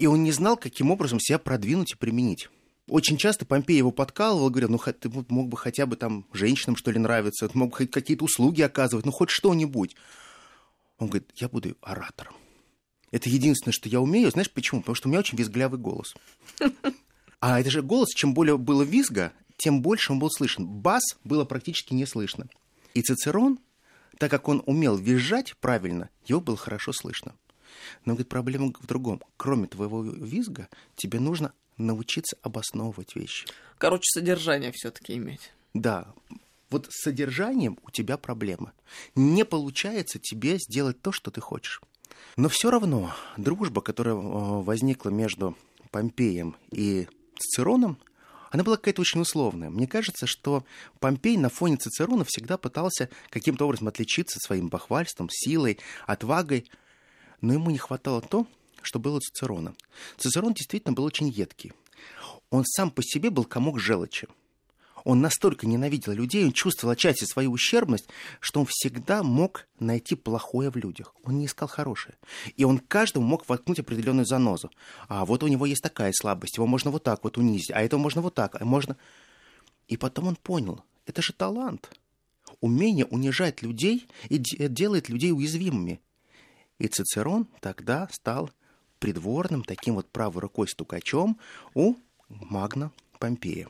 и 0.00 0.06
он 0.06 0.24
не 0.24 0.32
знал, 0.32 0.56
каким 0.56 0.90
образом 0.90 1.20
себя 1.20 1.38
продвинуть 1.38 1.92
и 1.92 1.94
применить. 1.94 2.48
Очень 2.88 3.18
часто 3.18 3.44
Помпей 3.44 3.76
его 3.76 3.92
подкалывал, 3.92 4.48
говорил, 4.48 4.70
ну 4.70 4.78
ты 4.78 5.10
мог 5.28 5.48
бы 5.48 5.58
хотя 5.58 5.84
бы 5.84 5.96
там 5.96 6.24
женщинам, 6.32 6.76
что 6.76 6.90
ли, 6.90 6.98
нравиться, 6.98 7.50
мог 7.52 7.78
бы 7.78 7.86
какие-то 7.86 8.24
услуги 8.24 8.62
оказывать, 8.62 9.04
ну 9.04 9.12
хоть 9.12 9.28
что-нибудь. 9.28 9.96
Он 10.96 11.08
говорит, 11.08 11.30
я 11.36 11.50
буду 11.50 11.76
оратором. 11.82 12.32
Это 13.10 13.28
единственное, 13.28 13.72
что 13.72 13.88
я 13.88 14.00
умею. 14.00 14.30
Знаешь 14.30 14.50
почему? 14.50 14.80
Потому 14.80 14.94
что 14.94 15.08
у 15.08 15.10
меня 15.10 15.20
очень 15.20 15.38
визглявый 15.38 15.78
голос. 15.78 16.14
А 17.42 17.58
это 17.58 17.70
же 17.70 17.80
голос, 17.80 18.10
чем 18.10 18.34
более 18.34 18.58
было 18.58 18.82
визга, 18.82 19.32
тем 19.56 19.80
больше 19.80 20.12
он 20.12 20.18
был 20.18 20.30
слышен. 20.30 20.66
Бас 20.66 21.02
было 21.24 21.46
практически 21.46 21.94
не 21.94 22.04
слышно. 22.04 22.48
И 22.92 23.00
Цицерон, 23.00 23.58
так 24.18 24.30
как 24.30 24.48
он 24.48 24.62
умел 24.66 24.96
визжать 24.96 25.56
правильно, 25.56 26.10
его 26.26 26.42
было 26.42 26.58
хорошо 26.58 26.92
слышно. 26.92 27.34
Но, 28.04 28.12
говорит, 28.12 28.28
проблема 28.28 28.72
в 28.78 28.86
другом. 28.86 29.22
Кроме 29.38 29.68
твоего 29.68 30.02
визга, 30.02 30.68
тебе 30.96 31.18
нужно 31.18 31.54
научиться 31.78 32.36
обосновывать 32.42 33.16
вещи. 33.16 33.46
Короче, 33.78 34.04
содержание 34.04 34.70
все-таки 34.72 35.14
иметь. 35.14 35.50
Да. 35.72 36.12
Вот 36.68 36.86
с 36.90 37.04
содержанием 37.04 37.78
у 37.84 37.90
тебя 37.90 38.18
проблема. 38.18 38.72
Не 39.14 39.44
получается 39.44 40.18
тебе 40.18 40.58
сделать 40.58 41.00
то, 41.00 41.10
что 41.10 41.30
ты 41.30 41.40
хочешь. 41.40 41.80
Но 42.36 42.48
все 42.48 42.70
равно 42.70 43.12
дружба, 43.36 43.80
которая 43.80 44.14
э, 44.14 44.18
возникла 44.18 45.10
между 45.10 45.56
Помпеем 45.90 46.56
и 46.70 47.08
Цицероном, 47.38 47.98
она 48.50 48.64
была 48.64 48.76
какая-то 48.76 49.02
очень 49.02 49.20
условная. 49.20 49.70
Мне 49.70 49.86
кажется, 49.86 50.26
что 50.26 50.64
Помпей 50.98 51.36
на 51.36 51.48
фоне 51.48 51.76
Цицерона 51.76 52.24
всегда 52.26 52.58
пытался 52.58 53.08
каким-то 53.30 53.64
образом 53.64 53.88
отличиться 53.88 54.38
своим 54.40 54.68
бахвальством, 54.68 55.28
силой, 55.30 55.78
отвагой 56.06 56.66
но 57.40 57.54
ему 57.54 57.70
не 57.70 57.78
хватало 57.78 58.20
то, 58.20 58.46
что 58.82 58.98
было 58.98 59.16
у 59.16 59.20
Цицерона. 59.20 59.74
Цицерон 60.16 60.54
действительно 60.54 60.92
был 60.92 61.04
очень 61.04 61.28
едкий. 61.28 61.72
Он 62.50 62.64
сам 62.64 62.90
по 62.90 63.02
себе 63.02 63.30
был 63.30 63.44
комок 63.44 63.78
желчи. 63.78 64.28
Он 65.04 65.20
настолько 65.20 65.66
ненавидел 65.66 66.12
людей, 66.12 66.44
он 66.44 66.52
чувствовал 66.52 66.92
отчасти 66.92 67.24
свою 67.24 67.52
ущербность, 67.52 68.08
что 68.40 68.60
он 68.60 68.66
всегда 68.68 69.22
мог 69.22 69.66
найти 69.78 70.14
плохое 70.14 70.70
в 70.70 70.76
людях. 70.76 71.14
Он 71.24 71.38
не 71.38 71.46
искал 71.46 71.68
хорошее. 71.68 72.16
И 72.56 72.64
он 72.64 72.78
каждому 72.78 73.26
мог 73.26 73.48
воткнуть 73.48 73.80
определенную 73.80 74.26
занозу. 74.26 74.70
А 75.08 75.24
вот 75.24 75.42
у 75.42 75.48
него 75.48 75.66
есть 75.66 75.82
такая 75.82 76.12
слабость, 76.14 76.56
его 76.56 76.66
можно 76.66 76.90
вот 76.90 77.02
так 77.02 77.24
вот 77.24 77.38
унизить, 77.38 77.70
а 77.70 77.80
этого 77.80 78.00
можно 78.00 78.22
вот 78.22 78.34
так, 78.34 78.60
а 78.60 78.64
можно... 78.64 78.96
И 79.88 79.96
потом 79.96 80.28
он 80.28 80.36
понял, 80.36 80.84
это 81.06 81.20
же 81.20 81.32
талант. 81.32 81.90
Умение 82.60 83.06
унижать 83.06 83.62
людей 83.62 84.06
и 84.28 84.38
делает 84.38 85.08
людей 85.08 85.32
уязвимыми. 85.32 86.00
И 86.78 86.86
Цицерон 86.86 87.48
тогда 87.60 88.08
стал 88.12 88.50
придворным, 89.00 89.64
таким 89.64 89.94
вот 89.96 90.08
правой 90.10 90.40
рукой 90.40 90.68
стукачом 90.68 91.38
у 91.74 91.96
Магна 92.28 92.92
Помпея. 93.18 93.68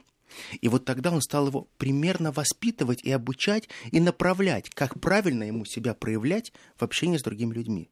И 0.60 0.68
вот 0.68 0.84
тогда 0.84 1.10
он 1.10 1.20
стал 1.20 1.48
его 1.48 1.68
примерно 1.78 2.32
воспитывать 2.32 3.02
и 3.02 3.10
обучать, 3.10 3.68
и 3.90 4.00
направлять, 4.00 4.70
как 4.70 5.00
правильно 5.00 5.44
ему 5.44 5.64
себя 5.64 5.94
проявлять 5.94 6.52
в 6.76 6.82
общении 6.82 7.18
с 7.18 7.22
другими 7.22 7.54
людьми. 7.54 7.90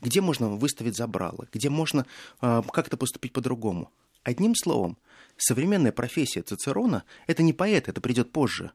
Где 0.00 0.20
можно 0.20 0.48
выставить 0.48 0.96
забрало, 0.96 1.46
где 1.52 1.68
можно 1.68 2.06
э, 2.40 2.62
как-то 2.72 2.96
поступить 2.96 3.32
по-другому. 3.32 3.90
Одним 4.22 4.54
словом, 4.54 4.98
современная 5.36 5.92
профессия 5.92 6.42
Цицерона– 6.42 7.04
это 7.26 7.42
не 7.42 7.52
поэт, 7.52 7.88
это 7.88 8.00
придет 8.00 8.32
позже. 8.32 8.72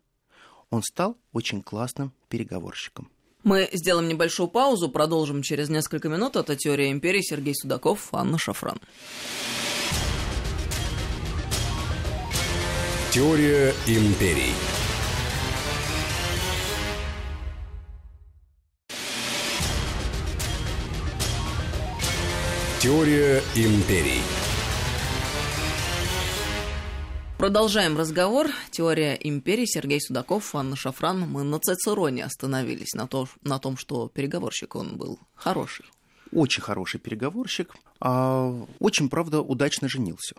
Он 0.69 0.81
стал 0.83 1.17
очень 1.31 1.61
классным 1.61 2.13
переговорщиком. 2.29 3.09
Мы 3.43 3.69
сделаем 3.71 4.07
небольшую 4.09 4.47
паузу, 4.47 4.89
продолжим 4.89 5.43
через 5.43 5.69
несколько 5.69 6.09
минут. 6.09 6.35
Это 6.35 6.55
«Теория 6.55 6.89
империи» 6.91 7.21
Сергей 7.21 7.53
Судаков, 7.53 8.11
Анна 8.11 8.39
Шафран. 8.39 8.79
Теория 13.15 13.73
империй. 13.87 14.51
Теория 22.81 23.41
империй. 23.55 24.21
Продолжаем 27.37 27.97
разговор. 27.97 28.47
Теория 28.71 29.13
империи. 29.13 29.63
Сергей 29.65 30.01
Судаков, 30.01 30.53
Анна 30.53 30.75
Шафран. 30.75 31.21
Мы 31.21 31.43
на 31.43 31.61
Цицероне 31.61 32.25
остановились, 32.25 32.95
на, 32.95 33.07
то, 33.07 33.29
на 33.43 33.59
том, 33.59 33.77
что 33.77 34.09
переговорщик 34.09 34.75
он 34.75 34.97
был 34.97 35.19
хороший. 35.35 35.85
Очень 36.33 36.63
хороший 36.63 36.99
переговорщик. 36.99 37.77
А 38.01 38.53
очень, 38.79 39.07
правда, 39.07 39.39
удачно 39.39 39.87
женился. 39.87 40.35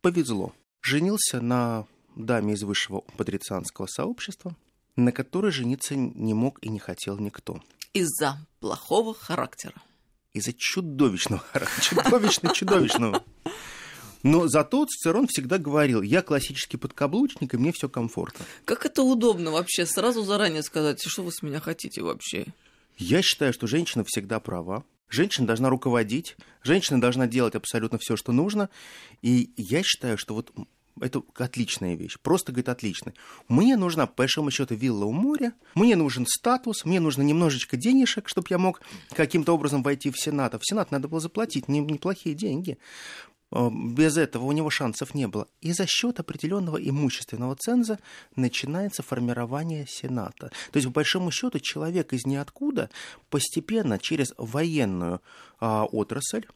Повезло. 0.00 0.54
Женился 0.80 1.42
на 1.42 1.86
даме 2.16 2.54
из 2.54 2.62
высшего 2.62 3.00
патрицианского 3.16 3.86
сообщества, 3.86 4.56
на 4.96 5.12
которой 5.12 5.52
жениться 5.52 5.96
не 5.96 6.34
мог 6.34 6.58
и 6.62 6.68
не 6.68 6.78
хотел 6.78 7.18
никто. 7.18 7.60
Из-за 7.92 8.38
плохого 8.60 9.14
характера. 9.14 9.74
Из-за 10.32 10.52
чудовищного 10.52 11.42
характера. 11.42 12.02
Чудовищно-чудовищного. 12.02 13.22
Но 14.24 14.48
зато 14.48 14.86
Цицерон 14.86 15.26
всегда 15.28 15.58
говорил, 15.58 16.00
я 16.00 16.22
классический 16.22 16.78
подкаблучник, 16.78 17.52
и 17.52 17.58
мне 17.58 17.72
все 17.72 17.90
комфортно. 17.90 18.44
Как 18.64 18.86
это 18.86 19.02
удобно 19.02 19.50
вообще, 19.50 19.84
сразу 19.84 20.24
заранее 20.24 20.62
сказать, 20.62 21.02
что 21.06 21.22
вы 21.22 21.30
с 21.30 21.42
меня 21.42 21.60
хотите 21.60 22.02
вообще? 22.02 22.46
Я 22.96 23.20
считаю, 23.20 23.52
что 23.52 23.66
женщина 23.66 24.02
всегда 24.06 24.40
права. 24.40 24.84
Женщина 25.10 25.46
должна 25.46 25.68
руководить, 25.68 26.36
женщина 26.62 27.00
должна 27.00 27.26
делать 27.26 27.54
абсолютно 27.54 27.98
все, 27.98 28.16
что 28.16 28.32
нужно. 28.32 28.70
И 29.20 29.52
я 29.56 29.82
считаю, 29.82 30.16
что 30.16 30.34
вот 30.34 30.52
это 31.00 31.22
отличная 31.34 31.94
вещь. 31.94 32.18
Просто, 32.22 32.52
говорит, 32.52 32.68
отлично. 32.68 33.12
Мне 33.48 33.76
нужна, 33.76 34.06
по 34.06 34.14
большому 34.18 34.50
счету, 34.50 34.74
вилла 34.74 35.04
у 35.04 35.12
моря, 35.12 35.52
мне 35.74 35.96
нужен 35.96 36.26
статус, 36.26 36.84
мне 36.84 37.00
нужно 37.00 37.22
немножечко 37.22 37.76
денежек, 37.76 38.28
чтобы 38.28 38.46
я 38.50 38.58
мог 38.58 38.80
каким-то 39.10 39.52
образом 39.54 39.82
войти 39.82 40.10
в 40.10 40.18
Сенат. 40.18 40.54
А 40.54 40.58
в 40.58 40.64
Сенат 40.64 40.90
надо 40.90 41.08
было 41.08 41.20
заплатить 41.20 41.68
неплохие 41.68 42.34
деньги. 42.34 42.78
Э, 43.54 43.70
без 43.72 44.16
этого 44.16 44.44
у 44.44 44.52
него 44.52 44.70
шансов 44.70 45.14
не 45.14 45.26
было. 45.26 45.48
И 45.60 45.72
за 45.72 45.86
счет 45.86 46.20
определенного 46.20 46.76
имущественного 46.76 47.56
ценза 47.56 47.98
начинается 48.36 49.02
формирование 49.02 49.86
Сената. 49.88 50.50
То 50.70 50.76
есть, 50.76 50.86
по 50.86 50.92
большому 50.92 51.30
счету, 51.30 51.60
человек 51.60 52.12
из 52.12 52.26
ниоткуда 52.26 52.90
постепенно 53.30 53.98
через 53.98 54.34
военную 54.36 55.20
а, 55.60 55.84
отрасль 55.84 56.46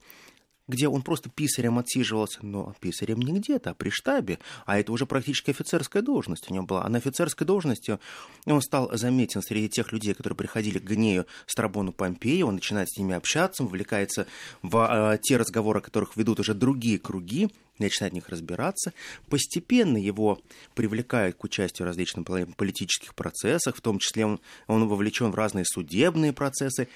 где 0.68 0.86
он 0.86 1.02
просто 1.02 1.30
писарем 1.30 1.78
отсиживался, 1.78 2.40
но 2.42 2.74
писарем 2.80 3.20
не 3.20 3.32
где-то, 3.32 3.70
а 3.70 3.74
при 3.74 3.88
штабе, 3.90 4.38
а 4.66 4.78
это 4.78 4.92
уже 4.92 5.06
практически 5.06 5.50
офицерская 5.50 6.02
должность 6.02 6.50
у 6.50 6.54
него 6.54 6.66
была. 6.66 6.84
А 6.84 6.88
на 6.88 6.98
офицерской 6.98 7.46
должности 7.46 7.98
он 8.44 8.60
стал 8.60 8.90
заметен 8.96 9.42
среди 9.42 9.68
тех 9.68 9.92
людей, 9.92 10.14
которые 10.14 10.36
приходили 10.36 10.78
к 10.78 10.84
Гнею 10.84 11.26
Страбону 11.46 11.92
Помпею, 11.92 12.46
он 12.46 12.56
начинает 12.56 12.90
с 12.90 12.98
ними 12.98 13.14
общаться, 13.14 13.64
вовлекается 13.64 14.26
в 14.62 15.14
э, 15.14 15.18
те 15.22 15.38
разговоры, 15.38 15.80
которых 15.80 16.16
ведут 16.16 16.40
уже 16.40 16.54
другие 16.54 16.98
круги, 16.98 17.48
начинает 17.78 18.12
в 18.12 18.14
них 18.14 18.28
разбираться. 18.28 18.92
Постепенно 19.28 19.96
его 19.96 20.40
привлекают 20.74 21.36
к 21.36 21.44
участию 21.44 21.86
в 21.86 21.88
различных 21.88 22.26
политических 22.56 23.14
процессах, 23.14 23.76
в 23.76 23.80
том 23.80 23.98
числе 23.98 24.26
он, 24.26 24.40
он 24.66 24.86
вовлечен 24.86 25.30
в 25.30 25.34
разные 25.34 25.64
судебные 25.64 26.32
процессы, 26.32 26.88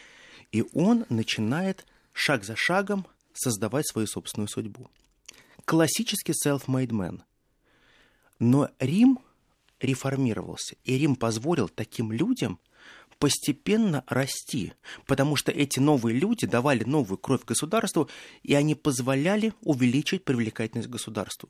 и 0.51 0.65
он 0.75 1.07
начинает 1.09 1.87
шаг 2.13 2.45
за 2.45 2.57
шагом 2.57 3.07
создавать 3.35 3.87
свою 3.87 4.07
собственную 4.07 4.49
судьбу. 4.49 4.91
Классический 5.65 6.33
self-made 6.33 6.91
man. 6.91 7.23
Но 8.39 8.71
Рим 8.79 9.21
реформировался, 9.81 10.77
и 10.85 10.99
Рим 10.99 11.17
позволил 11.17 11.69
таким 11.69 12.13
людям 12.13 12.59
постепенно 13.19 14.03
расти, 14.09 14.73
потому 15.07 15.37
что 15.37 15.53
эти 15.53 15.79
новые 15.79 16.19
люди 16.19 16.47
давали 16.47 16.83
новую 16.83 17.19
кровь 17.19 17.45
государству, 17.45 18.09
и 18.43 18.55
они 18.55 18.75
позволяли 18.75 19.55
увеличить 19.61 20.25
привлекательность 20.25 20.89
государству. 20.89 21.49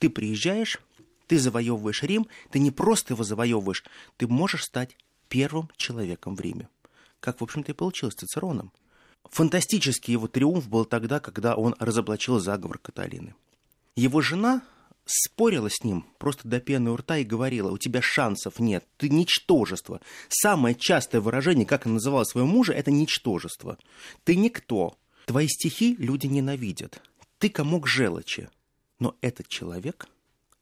Ты 0.00 0.08
приезжаешь, 0.08 0.80
ты 1.26 1.38
завоевываешь 1.38 2.02
Рим, 2.02 2.26
ты 2.50 2.58
не 2.60 2.70
просто 2.70 3.12
его 3.12 3.24
завоевываешь, 3.24 3.84
ты 4.16 4.26
можешь 4.26 4.64
стать 4.64 4.96
первым 5.28 5.70
человеком 5.76 6.34
в 6.34 6.40
Риме. 6.40 6.68
Как, 7.20 7.40
в 7.40 7.44
общем-то, 7.44 7.72
и 7.72 7.74
получилось 7.74 8.14
с 8.14 8.18
Цицероном– 8.18 8.72
Фантастический 9.30 10.12
его 10.12 10.28
триумф 10.28 10.68
был 10.68 10.84
тогда, 10.84 11.20
когда 11.20 11.54
он 11.54 11.74
разоблачил 11.78 12.38
заговор 12.38 12.78
Каталины. 12.78 13.34
Его 13.94 14.20
жена 14.20 14.62
спорила 15.04 15.70
с 15.70 15.84
ним 15.84 16.04
просто 16.18 16.48
до 16.48 16.60
пены 16.60 16.90
у 16.90 16.96
рта 16.96 17.18
и 17.18 17.24
говорила, 17.24 17.70
у 17.70 17.78
тебя 17.78 18.02
шансов 18.02 18.58
нет, 18.58 18.84
ты 18.96 19.08
ничтожество. 19.08 20.00
Самое 20.28 20.74
частое 20.74 21.20
выражение, 21.20 21.64
как 21.64 21.86
она 21.86 21.94
называла 21.94 22.24
своего 22.24 22.48
мужа, 22.48 22.72
это 22.72 22.90
ничтожество. 22.90 23.78
Ты 24.24 24.36
никто. 24.36 24.98
Твои 25.26 25.48
стихи 25.48 25.96
люди 25.98 26.26
ненавидят. 26.26 27.00
Ты 27.38 27.48
комок 27.48 27.86
желчи. 27.86 28.48
Но 28.98 29.16
этот 29.20 29.48
человек, 29.48 30.08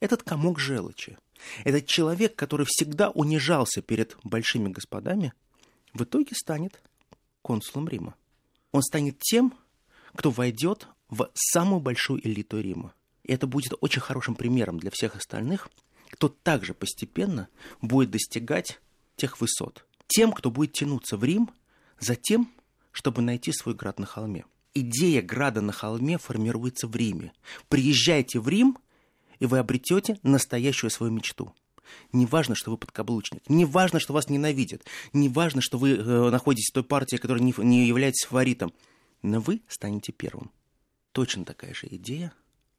этот 0.00 0.22
комок 0.22 0.58
желчи, 0.58 1.16
этот 1.64 1.86
человек, 1.86 2.34
который 2.34 2.66
всегда 2.68 3.10
унижался 3.10 3.80
перед 3.80 4.16
большими 4.24 4.68
господами, 4.68 5.32
в 5.92 6.02
итоге 6.02 6.34
станет 6.34 6.82
консулом 7.42 7.88
Рима 7.88 8.14
он 8.74 8.82
станет 8.82 9.20
тем, 9.20 9.54
кто 10.16 10.30
войдет 10.30 10.88
в 11.08 11.30
самую 11.32 11.78
большую 11.78 12.26
элиту 12.26 12.60
Рима. 12.60 12.92
И 13.22 13.32
это 13.32 13.46
будет 13.46 13.72
очень 13.80 14.00
хорошим 14.00 14.34
примером 14.34 14.80
для 14.80 14.90
всех 14.90 15.14
остальных, 15.14 15.68
кто 16.10 16.28
также 16.28 16.74
постепенно 16.74 17.46
будет 17.80 18.10
достигать 18.10 18.80
тех 19.14 19.40
высот. 19.40 19.86
Тем, 20.08 20.32
кто 20.32 20.50
будет 20.50 20.72
тянуться 20.72 21.16
в 21.16 21.22
Рим 21.22 21.50
за 22.00 22.16
тем, 22.16 22.52
чтобы 22.90 23.22
найти 23.22 23.52
свой 23.52 23.76
град 23.76 24.00
на 24.00 24.06
холме. 24.06 24.44
Идея 24.74 25.22
града 25.22 25.60
на 25.60 25.72
холме 25.72 26.18
формируется 26.18 26.88
в 26.88 26.96
Риме. 26.96 27.32
Приезжайте 27.68 28.40
в 28.40 28.48
Рим, 28.48 28.76
и 29.38 29.46
вы 29.46 29.58
обретете 29.58 30.18
настоящую 30.24 30.90
свою 30.90 31.12
мечту. 31.12 31.54
Не 32.12 32.26
важно, 32.26 32.54
что 32.54 32.70
вы 32.70 32.78
подкаблучник, 32.78 33.48
не 33.48 33.64
важно, 33.64 34.00
что 34.00 34.12
вас 34.12 34.28
ненавидят, 34.28 34.84
не 35.12 35.28
важно, 35.28 35.60
что 35.60 35.78
вы 35.78 35.92
э, 35.92 36.30
находитесь 36.30 36.70
в 36.70 36.74
той 36.74 36.84
партии, 36.84 37.16
которая 37.16 37.42
не, 37.42 37.54
не 37.58 37.86
является 37.86 38.28
фаворитом, 38.28 38.72
но 39.22 39.40
вы 39.40 39.62
станете 39.68 40.12
первым. 40.12 40.50
Точно 41.12 41.44
такая 41.44 41.74
же 41.74 41.86
идея 41.90 42.32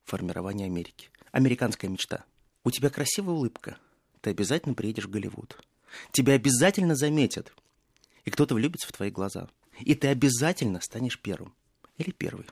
формирования 0.06 0.66
Америки. 0.66 1.10
Американская 1.32 1.90
мечта. 1.90 2.26
У 2.64 2.72
тебя 2.72 2.90
красивая 2.90 3.36
улыбка, 3.36 3.78
ты 4.22 4.30
обязательно 4.32 4.74
приедешь 4.74 5.06
в 5.06 5.10
Голливуд. 5.10 5.58
Тебя 6.12 6.34
обязательно 6.34 6.96
заметят, 6.96 7.54
и 8.24 8.32
кто-то 8.32 8.56
влюбится 8.56 8.88
в 8.88 8.92
твои 8.92 9.12
глаза. 9.12 9.48
И 9.80 9.94
ты 9.96 10.08
обязательно 10.08 10.82
станешь 10.82 11.20
первым 11.20 11.54
или 11.98 12.12
первой. 12.12 12.46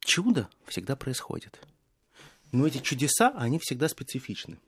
Чудо 0.00 0.48
всегда 0.66 0.96
происходит. 0.96 1.58
Но 2.52 2.66
эти 2.66 2.78
чудеса, 2.78 3.32
они 3.36 3.58
всегда 3.58 3.88
специфичны. 3.88 4.58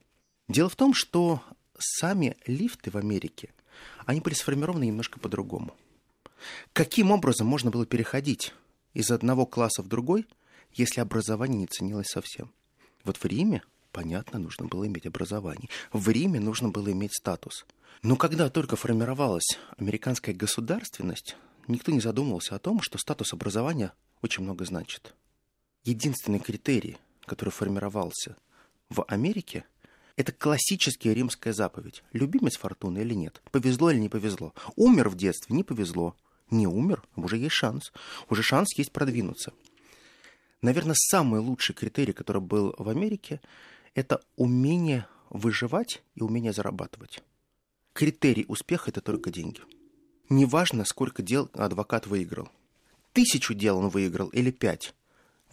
Дело 0.48 0.68
в 0.68 0.76
том, 0.76 0.94
что 0.94 1.42
сами 1.76 2.36
лифты 2.46 2.90
в 2.90 2.96
Америке, 2.96 3.52
они 4.04 4.20
были 4.20 4.34
сформированы 4.34 4.84
немножко 4.84 5.18
по-другому. 5.18 5.74
Каким 6.72 7.10
образом 7.10 7.46
можно 7.46 7.70
было 7.70 7.84
переходить 7.84 8.54
из 8.94 9.10
одного 9.10 9.46
класса 9.46 9.82
в 9.82 9.88
другой, 9.88 10.26
если 10.72 11.00
образование 11.00 11.58
не 11.58 11.66
ценилось 11.66 12.08
совсем? 12.08 12.52
Вот 13.02 13.16
в 13.16 13.24
Риме, 13.24 13.62
понятно, 13.90 14.38
нужно 14.38 14.66
было 14.66 14.86
иметь 14.86 15.06
образование. 15.06 15.68
В 15.92 16.08
Риме 16.08 16.38
нужно 16.38 16.68
было 16.68 16.92
иметь 16.92 17.14
статус. 17.14 17.66
Но 18.02 18.16
когда 18.16 18.48
только 18.48 18.76
формировалась 18.76 19.58
американская 19.78 20.34
государственность, 20.34 21.36
никто 21.66 21.90
не 21.90 22.00
задумывался 22.00 22.54
о 22.54 22.60
том, 22.60 22.80
что 22.82 22.98
статус 22.98 23.32
образования 23.32 23.92
очень 24.22 24.44
много 24.44 24.64
значит. 24.64 25.14
Единственный 25.84 26.38
критерий, 26.38 26.98
который 27.24 27.50
формировался 27.50 28.36
в 28.90 29.04
Америке– 29.08 29.64
это 30.16 30.32
классическая 30.32 31.12
римская 31.12 31.52
заповедь. 31.52 32.02
Любимец 32.12 32.56
фортуны 32.56 33.00
или 33.00 33.14
нет? 33.14 33.42
Повезло 33.52 33.90
или 33.90 33.98
не 33.98 34.08
повезло? 34.08 34.54
Умер 34.74 35.10
в 35.10 35.14
детстве? 35.14 35.54
Не 35.54 35.62
повезло. 35.62 36.16
Не 36.50 36.66
умер? 36.66 37.02
Уже 37.16 37.36
есть 37.36 37.54
шанс. 37.54 37.92
Уже 38.30 38.42
шанс 38.42 38.76
есть 38.78 38.92
продвинуться. 38.92 39.52
Наверное, 40.62 40.94
самый 40.96 41.40
лучший 41.40 41.74
критерий, 41.74 42.14
который 42.14 42.40
был 42.40 42.74
в 42.78 42.88
Америке, 42.88 43.42
это 43.94 44.22
умение 44.36 45.06
выживать 45.28 46.02
и 46.14 46.22
умение 46.22 46.54
зарабатывать. 46.54 47.22
Критерий 47.92 48.46
успеха– 48.48 48.84
это 48.90 49.02
только 49.02 49.30
деньги. 49.30 49.60
Неважно, 50.30 50.86
сколько 50.86 51.22
дел 51.22 51.50
адвокат 51.52 52.06
выиграл. 52.06 52.48
Тысячу 53.12 53.52
дел 53.54 53.78
он 53.78 53.90
выиграл 53.90 54.28
или 54.28 54.50
пять. 54.50 54.94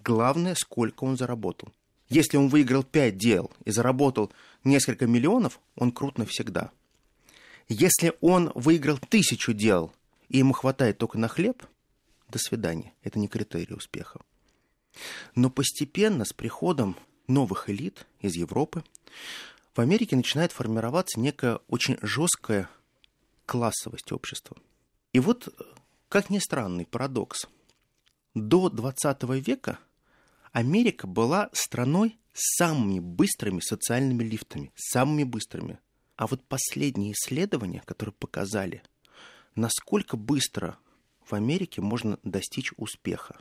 Главное, 0.04 0.56
сколько 0.56 1.04
он 1.04 1.17
заработал– 1.17 1.73
если 2.13 2.38
он 2.38 2.49
выиграл 2.49 2.84
5 2.84 3.17
дел 3.17 3.52
и 3.65 3.71
заработал 3.71 4.32
несколько 4.63 5.08
миллионов, 5.08 5.60
он 5.76 5.91
крут 5.91 6.17
навсегда. 6.17 6.71
Если 7.67 8.13
он 8.21 8.52
выиграл 8.54 8.97
тысячу 8.97 9.54
дел 9.54 9.93
и 10.30 10.38
ему 10.38 10.54
хватает 10.54 10.97
только 10.97 11.17
на 11.17 11.28
хлеб, 11.28 11.65
до 12.30 12.39
свидания. 12.39 12.93
Это 13.04 13.19
не 13.19 13.28
критерий 13.28 13.73
успеха. 13.73 14.19
Но 15.36 15.49
постепенно, 15.49 16.26
с 16.26 16.34
приходом 16.34 16.97
новых 17.28 17.69
элит 17.69 18.06
из 18.21 18.36
Европы, 18.36 18.84
в 19.76 19.80
Америке 19.80 20.15
начинает 20.15 20.52
формироваться 20.52 21.19
некая 21.19 21.60
очень 21.67 21.97
жесткая 22.02 22.69
классовость 23.45 24.12
общества. 24.12 24.58
И 25.13 25.19
вот, 25.19 25.49
как 26.10 26.30
ни 26.30 26.39
странный 26.39 26.86
парадокс, 26.86 27.47
до 28.36 28.69
20 28.69 29.23
века– 29.45 29.80
Америка 30.54 31.08
была 31.08 31.50
страной 31.52 32.20
с 32.32 32.58
самыми 32.58 33.00
быстрыми 33.00 33.60
социальными 33.60 34.24
лифтами, 34.24 34.72
самыми 34.76 35.24
быстрыми. 35.24 35.80
А 36.16 36.28
вот 36.28 36.44
последние 36.48 37.13
исследования, 37.13 37.82
которые 37.86 38.13
показали, 38.13 38.84
насколько 39.56 40.16
быстро 40.16 40.78
в 41.26 41.34
Америке 41.34 41.82
можно 41.82 42.20
достичь 42.24 42.72
успеха. 42.78 43.39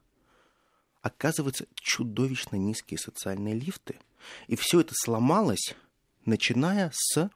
Оказывается, 1.03 1.67
чудовищно 1.75 2.57
низкие 2.57 2.99
социальные 2.99 3.55
лифты. 3.57 3.99
И 4.47 4.57
все 4.57 4.81
это 4.81 4.95
сломалось, 4.95 5.75
начиная 6.25 6.93
с 6.95 7.29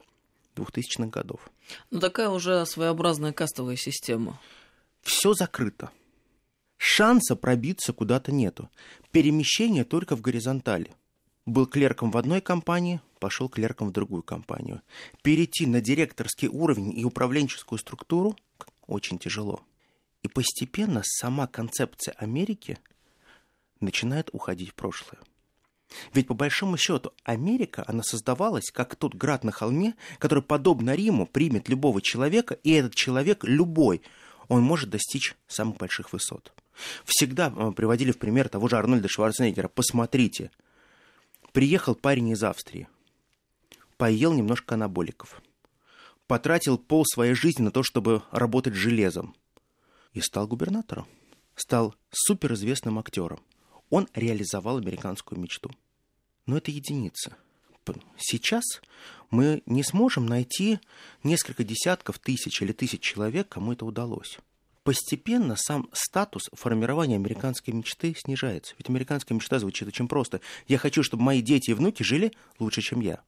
2000-х 0.55 1.07
годов. 1.07 1.51
Ну, 1.91 1.99
такая 1.99 2.29
уже 2.29 2.65
своеобразная 2.65 3.31
кастовая 3.31 3.75
система. 3.75 4.39
Все 5.03 5.33
закрыто. 5.33 5.91
Шанса 6.77 7.35
пробиться 7.35 7.91
куда-то 7.91 8.31
нету. 8.31 8.69
Перемещение 9.11 9.83
только 9.83 10.15
в 10.15 10.21
горизонтали. 10.21 10.91
Был 11.45 11.65
клерком 11.65 12.11
в 12.11 12.17
одной 12.17 12.41
компании, 12.41 13.01
пошел 13.19 13.49
клерком 13.49 13.89
в 13.89 13.93
другую 13.93 14.21
компанию. 14.21 14.81
Перейти 15.21 15.65
на 15.65 15.81
директорский 15.81 16.47
уровень 16.47 16.97
и 16.97 17.03
управленческую 17.03 17.79
структуру 17.79 18.35
очень 18.85 19.17
тяжело. 19.17 19.61
И 20.23 20.27
постепенно 20.27 21.01
сама 21.03 21.47
концепция 21.47 22.13
Америки 22.13 22.77
начинает 23.79 24.29
уходить 24.33 24.69
в 24.69 24.73
прошлое. 24.73 25.19
Ведь 26.13 26.27
по 26.27 26.33
большому 26.33 26.77
счету 26.77 27.13
Америка, 27.23 27.83
она 27.87 28.03
создавалась 28.03 28.71
как 28.71 28.95
тот 28.95 29.15
град 29.15 29.43
на 29.43 29.51
холме, 29.51 29.95
который, 30.19 30.43
подобно 30.43 30.95
Риму, 30.95 31.25
примет 31.25 31.69
любого 31.69 32.01
человека, 32.01 32.55
и 32.55 32.71
этот 32.71 32.93
человек, 32.93 33.45
любой, 33.45 34.01
он 34.47 34.63
может 34.63 34.89
достичь 34.89 35.35
самых 35.47 35.77
больших 35.77 36.11
высот. 36.11 36.53
Всегда 37.05 37.53
э, 37.55 37.71
приводили 37.71 38.11
в 38.11 38.17
пример 38.17 38.49
того 38.49 38.67
же 38.67 38.77
Арнольда 38.77 39.07
Шварценеггера. 39.07 39.67
Посмотрите, 39.67 40.51
приехал 41.51 41.95
парень 41.95 42.29
из 42.29 42.43
Австрии, 42.43 42.87
поел 43.97 44.33
немножко 44.33 44.75
анаболиков, 44.75 45.41
потратил 46.27 46.77
пол 46.77 47.05
своей 47.05 47.33
жизни 47.33 47.63
на 47.63 47.71
то, 47.71 47.83
чтобы 47.83 48.23
работать 48.31 48.73
железом, 48.73 49.35
и 50.13 50.21
стал 50.21 50.47
губернатором, 50.47 51.07
стал 51.55 51.95
суперизвестным 52.11 52.99
актером– 52.99 53.39
он 53.89 54.07
реализовал 54.13 54.77
американскую 54.77 55.39
мечту. 55.39 55.71
Но 56.45 56.57
это 56.57 56.71
единица. 56.71 57.37
Сейчас 58.17 58.63
мы 59.29 59.63
не 59.65 59.81
сможем 59.83 60.25
найти 60.25 60.79
несколько 61.23 61.63
десятков 61.63 62.19
тысяч 62.19 62.61
или 62.61 62.73
тысяч 62.73 62.99
человек, 62.99 63.47
кому 63.47 63.73
это 63.73 63.85
удалось. 63.85 64.39
Постепенно 64.87 65.55
сам 65.57 65.89
статус 65.91 66.49
формирования 66.53 67.15
американской 67.15 67.73
мечты 67.73 68.15
снижается. 68.17 68.73
Ведь 68.77 68.89
американская 68.89 69.35
мечта 69.35 69.59
звучит 69.59 69.87
очень 69.87 70.07
просто. 70.07 70.39
Я 70.67 70.77
хочу, 70.77 71.03
чтобы 71.03 71.23
мои 71.23 71.41
дети 71.41 71.71
и 71.71 71.73
внуки 71.73 72.03
жили 72.03 72.31
лучше, 72.57 72.81
чем 72.81 73.01
я. 73.01 73.21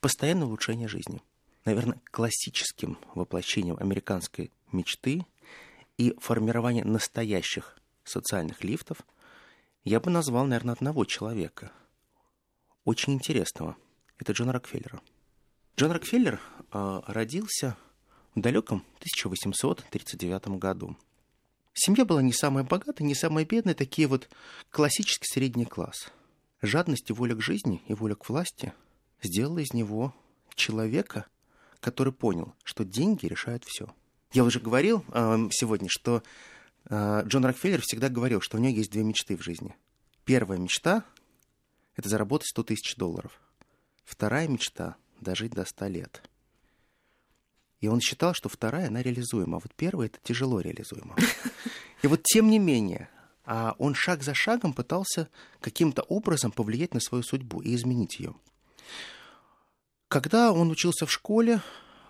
Постоянное 0.00 0.46
улучшение 0.46 0.88
жизни. 0.88 1.22
Наверное, 1.64 2.00
классическим 2.10 2.98
воплощением 3.14 3.76
американской 3.78 4.52
мечты 4.72 5.26
и 5.96 6.14
формирование 6.20 6.84
настоящих 6.84 7.78
социальных 8.04 8.62
лифтов– 8.62 8.98
я 9.84 9.98
бы 9.98 10.10
назвал, 10.10 10.46
наверное, 10.46 10.74
одного 10.74 11.04
человека, 11.04 11.72
очень 12.84 13.14
интересного. 13.14 13.76
Это 14.18 14.32
Джон 14.32 14.50
Рокфеллера. 14.50 15.00
Джон 15.76 15.92
Рокфеллер 15.92 16.38
э, 16.72 17.00
родился 17.06 17.76
далеком 18.42 18.84
1839 18.98 20.58
году. 20.58 20.96
Семья 21.72 22.04
была 22.04 22.22
не 22.22 22.32
самая 22.32 22.64
богатая, 22.64 23.04
не 23.04 23.14
самая 23.14 23.44
бедная, 23.44 23.74
такие 23.74 24.08
вот 24.08 24.28
классический 24.70 25.26
средний 25.26 25.66
класс. 25.66 26.10
Жадность 26.62 27.08
и 27.10 27.12
воля 27.12 27.34
к 27.34 27.42
жизни 27.42 27.82
и 27.86 27.94
воля 27.94 28.14
к 28.14 28.28
власти 28.28 28.72
сделала 29.22 29.58
из 29.60 29.72
него 29.72 30.14
человека, 30.54 31.26
который 31.80 32.12
понял, 32.12 32.54
что 32.64 32.84
деньги 32.84 33.26
решают 33.26 33.64
все. 33.64 33.88
Я 34.32 34.44
уже 34.44 34.60
говорил 34.60 35.04
э, 35.08 35.48
сегодня, 35.50 35.88
что 35.90 36.22
а, 36.86 37.22
Джон 37.22 37.44
Рокфеллер 37.44 37.80
всегда 37.82 38.08
говорил, 38.08 38.40
что 38.40 38.56
у 38.56 38.60
него 38.60 38.76
есть 38.76 38.90
две 38.90 39.02
мечты 39.02 39.36
в 39.36 39.42
жизни. 39.42 39.76
Первая 40.24 40.58
мечта– 40.58 41.04
это 41.96 42.08
заработать 42.08 42.48
100 42.48 42.62
тысяч 42.64 42.96
долларов. 42.96 43.40
Вторая 44.04 44.48
мечта– 44.48 44.96
дожить 45.20 45.52
до 45.52 45.64
100 45.64 45.86
лет. 45.86 46.29
И 47.80 47.88
он 47.88 48.00
считал, 48.00 48.34
что 48.34 48.48
вторая, 48.48 48.88
она 48.88 49.02
реализуема, 49.02 49.56
а 49.56 49.60
вот 49.60 49.74
первая– 49.74 50.06
это 50.08 50.18
тяжело 50.22 50.60
реализуема. 50.60 51.16
И 52.02 52.06
вот 52.06 52.22
тем 52.22 52.50
не 52.50 52.58
менее, 52.58 53.08
а 53.44 53.74
он 53.78 53.94
шаг 53.94 54.22
за 54.22 54.34
шагом 54.34 54.72
пытался 54.72 55.28
каким-то 55.60 56.02
образом 56.02 56.52
повлиять 56.52 56.94
на 56.94 57.00
свою 57.00 57.24
судьбу 57.24 57.60
и 57.60 57.74
изменить 57.74 58.20
ее. 58.20 58.34
Когда 60.08 60.52
он 60.52 60.70
учился 60.70 61.06
в 61.06 61.12
школе, 61.12 61.62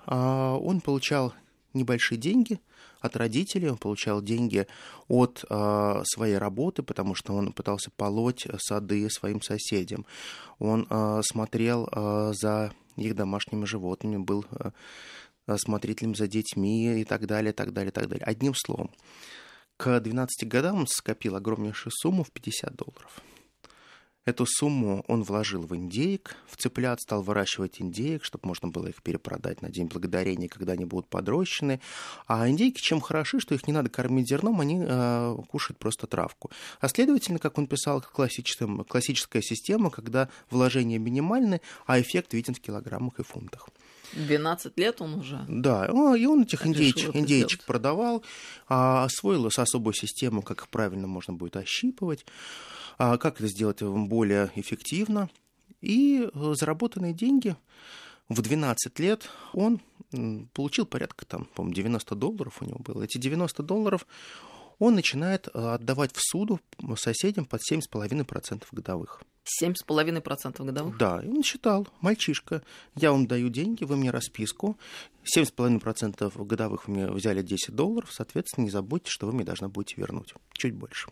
а, 0.06 0.56
он 0.56 0.80
получал 0.80 1.34
небольшие 1.72 2.18
деньги 2.18 2.60
от 3.00 3.16
родителей, 3.16 3.70
он 3.70 3.78
получал 3.78 4.20
деньги 4.20 4.66
от 5.08 5.44
э, 5.48 6.02
своей 6.04 6.36
работы, 6.36 6.82
потому 6.82 7.14
что 7.14 7.32
он 7.32 7.52
пытался 7.52 7.90
полоть 7.96 8.46
сады 8.58 9.08
своим 9.08 9.40
соседям. 9.40 10.04
Он 10.58 10.86
смотрел 11.22 11.88
за 12.34 12.72
их 12.96 13.14
домашними 13.14 13.64
животными, 13.64 14.18
был 14.18 14.44
смотрителем 15.58 16.14
за 16.14 16.26
детьми 16.26 17.00
и 17.00 17.04
так 17.04 17.26
далее, 17.26 17.52
так 17.52 17.72
далее, 17.72 17.92
так 17.92 18.08
далее. 18.08 18.24
Одним 18.24 18.54
словом, 18.54 18.90
к 19.76 20.00
12 20.00 20.48
годам 20.48 20.80
он 20.80 20.86
скопил 20.86 21.36
огромнейшую 21.36 21.92
сумму 21.94 22.24
в 22.24 22.30
50 22.30 22.74
долларов. 22.76 23.22
Эту 24.26 24.44
сумму 24.46 25.02
он 25.08 25.22
вложил 25.22 25.62
в 25.62 25.74
индейк, 25.74 26.36
в 26.46 26.56
цыплят 26.58 27.00
стал 27.00 27.22
выращивать 27.22 27.80
индейк, 27.80 28.22
чтобы 28.22 28.48
можно 28.48 28.68
было 28.68 28.88
их 28.88 29.02
перепродать 29.02 29.62
на 29.62 29.70
День 29.70 29.86
Благодарения, 29.86 30.46
когда 30.46 30.74
они 30.74 30.84
будут 30.84 31.08
подрощены. 31.08 31.80
А 32.26 32.46
индейки 32.48 32.80
чем 32.80 33.00
хороши, 33.00 33.40
что 33.40 33.54
их 33.54 33.66
не 33.66 33.72
надо 33.72 33.88
кормить 33.88 34.28
зерном, 34.28 34.60
они 34.60 34.84
э, 34.86 35.36
кушают 35.48 35.78
просто 35.78 36.06
травку. 36.06 36.50
А 36.80 36.88
следовательно, 36.88 37.38
как 37.38 37.56
он 37.56 37.66
писал, 37.66 38.02
классическая 38.02 39.42
система, 39.42 39.90
когда 39.90 40.28
вложения 40.50 40.98
минимальны, 40.98 41.62
а 41.86 41.98
эффект 41.98 42.34
виден 42.34 42.54
в 42.54 42.60
килограммах 42.60 43.18
и 43.18 43.22
фунтах. 43.22 43.70
12 44.12 44.78
лет 44.78 45.00
он 45.00 45.14
уже? 45.14 45.44
Да, 45.48 45.86
и 45.86 46.26
он 46.26 46.42
этих 46.42 46.66
индейчик, 46.66 47.14
индейчик 47.14 47.64
продавал, 47.64 48.24
а, 48.68 49.04
освоил 49.04 49.50
с 49.50 49.58
особую 49.58 49.94
систему, 49.94 50.42
как 50.42 50.62
их 50.62 50.68
правильно 50.68 51.06
можно 51.06 51.32
будет 51.32 51.56
ощипывать. 51.56 52.24
А 52.98 53.16
как 53.16 53.40
это 53.40 53.48
сделать 53.48 53.82
более 53.82 54.50
эффективно. 54.56 55.30
И 55.80 56.28
э, 56.32 56.54
заработанные 56.54 57.14
деньги 57.14 57.56
в 58.28 58.42
12 58.42 58.98
лет 58.98 59.30
он 59.54 59.80
получил 60.52 60.86
порядка, 60.86 61.24
там, 61.24 61.46
по-моему, 61.54 61.74
90 61.74 62.14
долларов 62.14 62.58
у 62.60 62.64
него 62.64 62.78
было. 62.78 63.04
Эти 63.04 63.18
90 63.18 63.62
долларов 63.62 64.06
он 64.80 64.94
начинает 64.94 65.46
э, 65.46 65.74
отдавать 65.74 66.12
в 66.12 66.20
суду 66.20 66.58
соседям 66.96 67.44
под 67.44 67.60
7,5% 67.70 68.64
годовых. 68.72 69.22
7,5% 69.62 70.64
годовых? 70.64 70.98
Да, 70.98 71.20
и 71.22 71.28
он 71.28 71.42
считал, 71.42 71.86
мальчишка, 72.00 72.62
я 72.96 73.12
вам 73.12 73.26
даю 73.26 73.50
деньги, 73.50 73.84
вы 73.84 73.96
мне 73.96 74.10
расписку, 74.10 74.78
7,5% 75.36 76.44
годовых 76.44 76.88
вы 76.88 76.94
мне 76.94 77.10
взяли 77.10 77.42
10 77.42 77.74
долларов, 77.74 78.10
соответственно, 78.10 78.64
не 78.64 78.70
забудьте, 78.70 79.10
что 79.10 79.26
вы 79.26 79.34
мне 79.34 79.44
должны 79.44 79.68
будете 79.68 79.96
вернуть, 79.98 80.34
чуть 80.52 80.74
больше. 80.74 81.10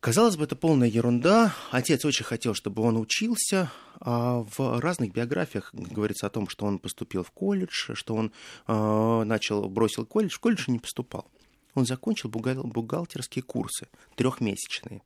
Казалось 0.00 0.36
бы, 0.36 0.44
это 0.44 0.54
полная 0.54 0.88
ерунда. 0.88 1.54
Отец 1.70 2.04
очень 2.04 2.26
хотел, 2.26 2.52
чтобы 2.52 2.82
он 2.82 2.98
учился. 2.98 3.70
А 4.00 4.44
в 4.54 4.80
разных 4.80 5.12
биографиях 5.12 5.70
говорится 5.72 6.26
о 6.26 6.30
том, 6.30 6.46
что 6.46 6.66
он 6.66 6.78
поступил 6.78 7.22
в 7.22 7.30
колледж, 7.30 7.94
что 7.94 8.14
он 8.14 8.30
э, 8.66 9.22
начал, 9.24 9.66
бросил 9.70 10.04
колледж. 10.04 10.34
В 10.34 10.40
колледж 10.40 10.64
не 10.66 10.78
поступал. 10.78 11.30
Он 11.74 11.86
закончил 11.86 12.28
бухгалтерские 12.28 13.42
курсы, 13.42 13.88
трехмесячные. 14.14 15.02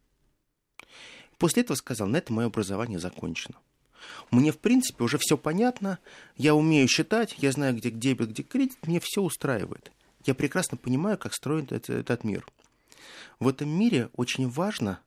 После 1.38 1.62
этого 1.62 1.76
сказал, 1.76 2.08
на 2.08 2.16
этом 2.18 2.36
мое 2.36 2.46
образование 2.46 2.98
закончено. 2.98 3.56
Мне, 4.30 4.52
в 4.52 4.58
принципе, 4.58 5.04
уже 5.04 5.18
все 5.18 5.36
понятно, 5.36 5.98
я 6.36 6.54
умею 6.54 6.86
считать, 6.88 7.34
я 7.38 7.52
знаю, 7.52 7.76
где 7.76 7.90
дебет, 7.90 8.30
где 8.30 8.42
кредит, 8.42 8.86
мне 8.86 9.00
все 9.00 9.22
устраивает. 9.22 9.90
Я 10.24 10.34
прекрасно 10.34 10.76
понимаю, 10.76 11.18
как 11.18 11.34
строен 11.34 11.64
этот, 11.70 11.90
этот 11.90 12.24
мир. 12.24 12.46
В 13.40 13.48
этом 13.48 13.68
мире 13.68 14.10
очень 14.14 14.48
важно 14.48 15.00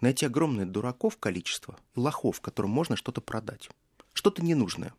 найти 0.00 0.26
огромное 0.26 0.64
дураков 0.64 1.16
количество 1.18 1.78
и 1.94 2.00
лохов, 2.00 2.40
которым 2.40 2.70
можно 2.70 2.96
что-то 2.96 3.20
продать. 3.20 3.68
Что-то 4.12 4.44
ненужное. 4.44 4.94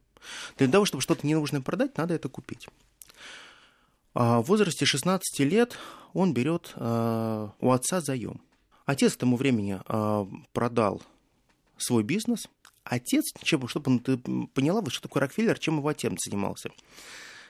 Для 0.58 0.68
того, 0.68 0.86
чтобы 0.86 1.02
что-то 1.02 1.26
ненужное 1.26 1.62
продать, 1.62 1.98
надо 1.98 2.13
это 2.13 2.30
купить. 2.30 2.68
А 4.15 4.41
в 4.41 4.47
возрасте 4.47 4.86
16 4.86 5.39
лет 5.41 5.78
он 6.13 6.34
берет 6.34 6.73
а, 6.75 7.51
у 7.60 7.71
отца 7.71 8.01
заем. 8.01 8.41
Отец 8.88 9.13
к 9.13 9.17
тому 9.17 9.38
времени 9.38 9.80
а, 9.86 10.28
продал 10.51 11.04
свой 11.78 12.01
бизнес. 12.01 12.47
Отец, 12.84 13.25
чем, 13.43 13.67
чтобы 13.67 13.99
ты 13.99 14.17
поняла, 14.17 14.82
вот, 14.82 14.91
что 14.91 15.04
такое 15.04 15.21
Рокфеллер, 15.21 15.60
чем 15.60 15.78
его 15.78 15.89
отец 15.89 16.13
занимался. 16.25 16.71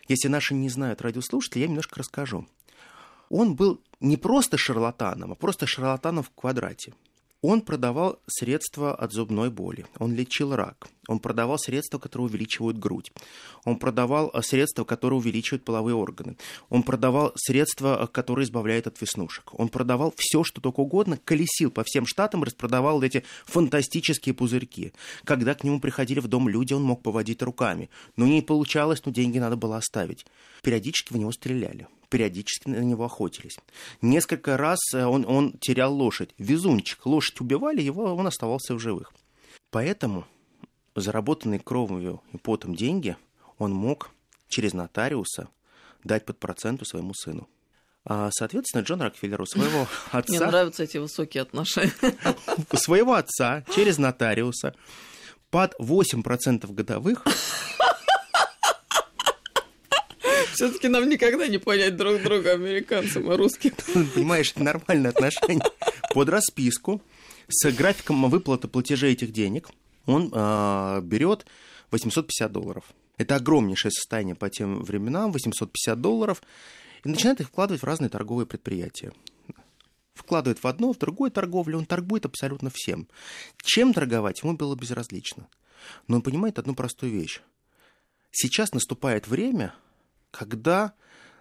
Если 0.09 0.27
наши 0.27 0.53
не 0.53 0.67
знают 0.67 1.01
радиослушатели, 1.01 1.61
я 1.61 1.67
немножко 1.67 1.99
расскажу 1.99 2.45
он 3.29 3.55
был 3.55 3.81
не 3.99 4.17
просто 4.17 4.57
шарлатаном, 4.57 5.31
а 5.31 5.35
просто 5.35 5.67
шарлатаном 5.67 6.23
в 6.23 6.29
квадрате. 6.29 6.93
Он 7.47 7.61
продавал 7.61 8.17
средства 8.25 8.95
от 8.95 9.13
зубной 9.13 9.51
боли, 9.51 9.85
он 9.99 10.15
лечил 10.15 10.55
рак, 10.55 10.87
он 11.07 11.19
продавал 11.19 11.59
средства, 11.59 11.99
которые 11.99 12.25
увеличивают 12.25 12.79
грудь, 12.79 13.11
он 13.65 13.77
продавал 13.77 14.31
э, 14.33 14.41
средства, 14.41 14.83
которые 14.83 15.19
увеличивают 15.19 15.63
половые 15.63 15.93
органы, 15.93 16.37
он 16.69 16.81
продавал 16.81 17.33
средства, 17.35 17.99
э, 18.01 18.07
которые 18.07 18.45
избавляют 18.45 18.87
от 18.87 18.99
веснушек, 18.99 19.53
он 19.53 19.69
продавал 19.69 20.11
все, 20.17 20.43
что 20.43 20.59
только 20.59 20.79
угодно, 20.79 21.19
колесил 21.23 21.69
по 21.69 21.83
всем 21.83 22.07
штатам, 22.07 22.43
распродавал 22.43 23.03
эти 23.03 23.23
фантастические 23.45 24.33
пузырьки. 24.33 24.93
Когда 25.23 25.53
к 25.53 25.63
нему 25.63 25.79
приходили 25.79 26.21
в 26.21 26.27
дом 26.27 26.49
люди, 26.49 26.73
он 26.73 26.81
мог 26.81 27.03
поводить 27.03 27.43
руками. 27.43 27.91
Но 28.15 28.25
не 28.25 28.41
получалось, 28.41 29.03
но 29.05 29.11
деньги 29.11 29.37
надо 29.37 29.55
было 29.55 29.77
оставить. 29.77 30.25
Периодически 30.63 31.13
в 31.13 31.17
него 31.17 31.31
стреляли 31.31 31.87
периодически 32.09 32.69
на 32.69 32.77
него 32.77 33.05
охотились. 33.05 33.57
Несколько 34.01 34.57
раз 34.57 34.79
э, 34.93 35.05
он, 35.05 35.25
он 35.27 35.53
терял 35.59 35.93
лошадь. 35.93 36.33
Везунчик. 36.37 37.05
Лошадь 37.05 37.39
убивали, 37.41 37.81
его, 37.81 38.15
он 38.15 38.27
оставался 38.27 38.75
в 38.75 38.79
живых. 38.79 39.13
Поэтому 39.71 40.25
заработанные 40.95 41.59
кровью 41.59 42.21
и 42.33 42.37
потом 42.37 42.75
деньги 42.75 43.17
он 43.57 43.73
мог 43.73 44.11
через 44.47 44.73
нотариуса 44.73 45.49
дать 46.03 46.25
под 46.25 46.39
проценту 46.39 46.85
своему 46.85 47.13
сыну. 47.13 47.49
А, 48.07 48.29
соответственно, 48.31 48.81
Джон 48.83 49.01
Рокфеллер 49.01 49.41
у 49.41 49.45
своего 49.45 49.87
отца... 50.11 50.31
Мне 50.31 50.39
нравятся 50.39 50.83
эти 50.83 50.97
высокие 50.97 51.41
отношения. 51.41 51.93
У 52.71 52.77
своего 52.77 53.15
отца 53.15 53.63
через 53.73 53.97
нотариуса 53.97 54.75
под 55.49 55.73
8% 55.79 56.71
годовых 56.71 57.25
Все-таки 60.55 60.87
нам 60.87 61.09
никогда 61.09 61.47
не 61.47 61.57
понять 61.57 61.97
друг 61.97 62.21
друга, 62.21 62.53
американцам 62.53 63.31
и 63.31 63.35
русским. 63.35 63.73
Понимаешь, 64.13 64.51
это 64.51 64.63
нормальное 64.63 65.11
отношение. 65.11 65.65
Под 66.13 66.29
расписку 66.29 67.01
с 67.47 67.69
графиком 67.71 68.29
выплаты 68.29 68.67
платежей 68.67 69.13
этих 69.13 69.33
денег 69.33 69.69
он 70.05 70.31
э, 70.33 71.01
берет 71.03 71.45
850 71.91 72.51
долларов. 72.51 72.85
Это 73.17 73.35
огромнейшее 73.35 73.91
состояние 73.91 74.35
по 74.35 74.49
тем 74.49 74.81
временам, 74.81 75.31
850 75.31 75.99
долларов, 75.99 76.41
и 77.03 77.09
начинает 77.09 77.41
их 77.41 77.47
вкладывать 77.47 77.81
в 77.81 77.85
разные 77.85 78.09
торговые 78.09 78.45
предприятия. 78.45 79.11
Вкладывает 80.13 80.63
в 80.63 80.67
одно, 80.67 80.93
в 80.93 80.97
другое 80.97 81.31
торговлю, 81.31 81.77
он 81.77 81.85
торгует 81.85 82.25
абсолютно 82.25 82.69
всем. 82.73 83.07
Чем 83.61 83.93
торговать, 83.93 84.41
ему 84.41 84.55
было 84.55 84.75
безразлично. 84.75 85.47
Но 86.07 86.17
он 86.17 86.21
понимает 86.21 86.57
одну 86.59 86.73
простую 86.75 87.11
вещь. 87.11 87.41
Сейчас 88.31 88.73
наступает 88.73 89.27
время, 89.27 89.73
когда 90.35 90.93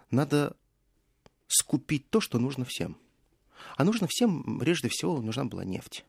надо 0.09 0.55
скупить 1.47 2.09
то, 2.09 2.21
что 2.21 2.39
нужно 2.39 2.65
всем. 2.65 2.97
А 3.75 3.83
нужно 3.83 4.07
всем, 4.09 4.59
прежде 4.59 4.89
всего, 4.89 5.21
нужна 5.21 5.45
была 5.45 5.65
нефть. 5.65 6.05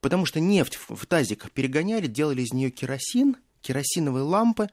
Потому 0.00 0.26
что 0.26 0.38
нефть 0.38 0.78
в 0.88 1.06
тазиках 1.06 1.50
перегоняли, 1.50 2.06
делали 2.06 2.42
из 2.42 2.52
нее 2.52 2.70
керосин, 2.70 3.36
керосиновые 3.62 4.22
лампы, 4.22 4.68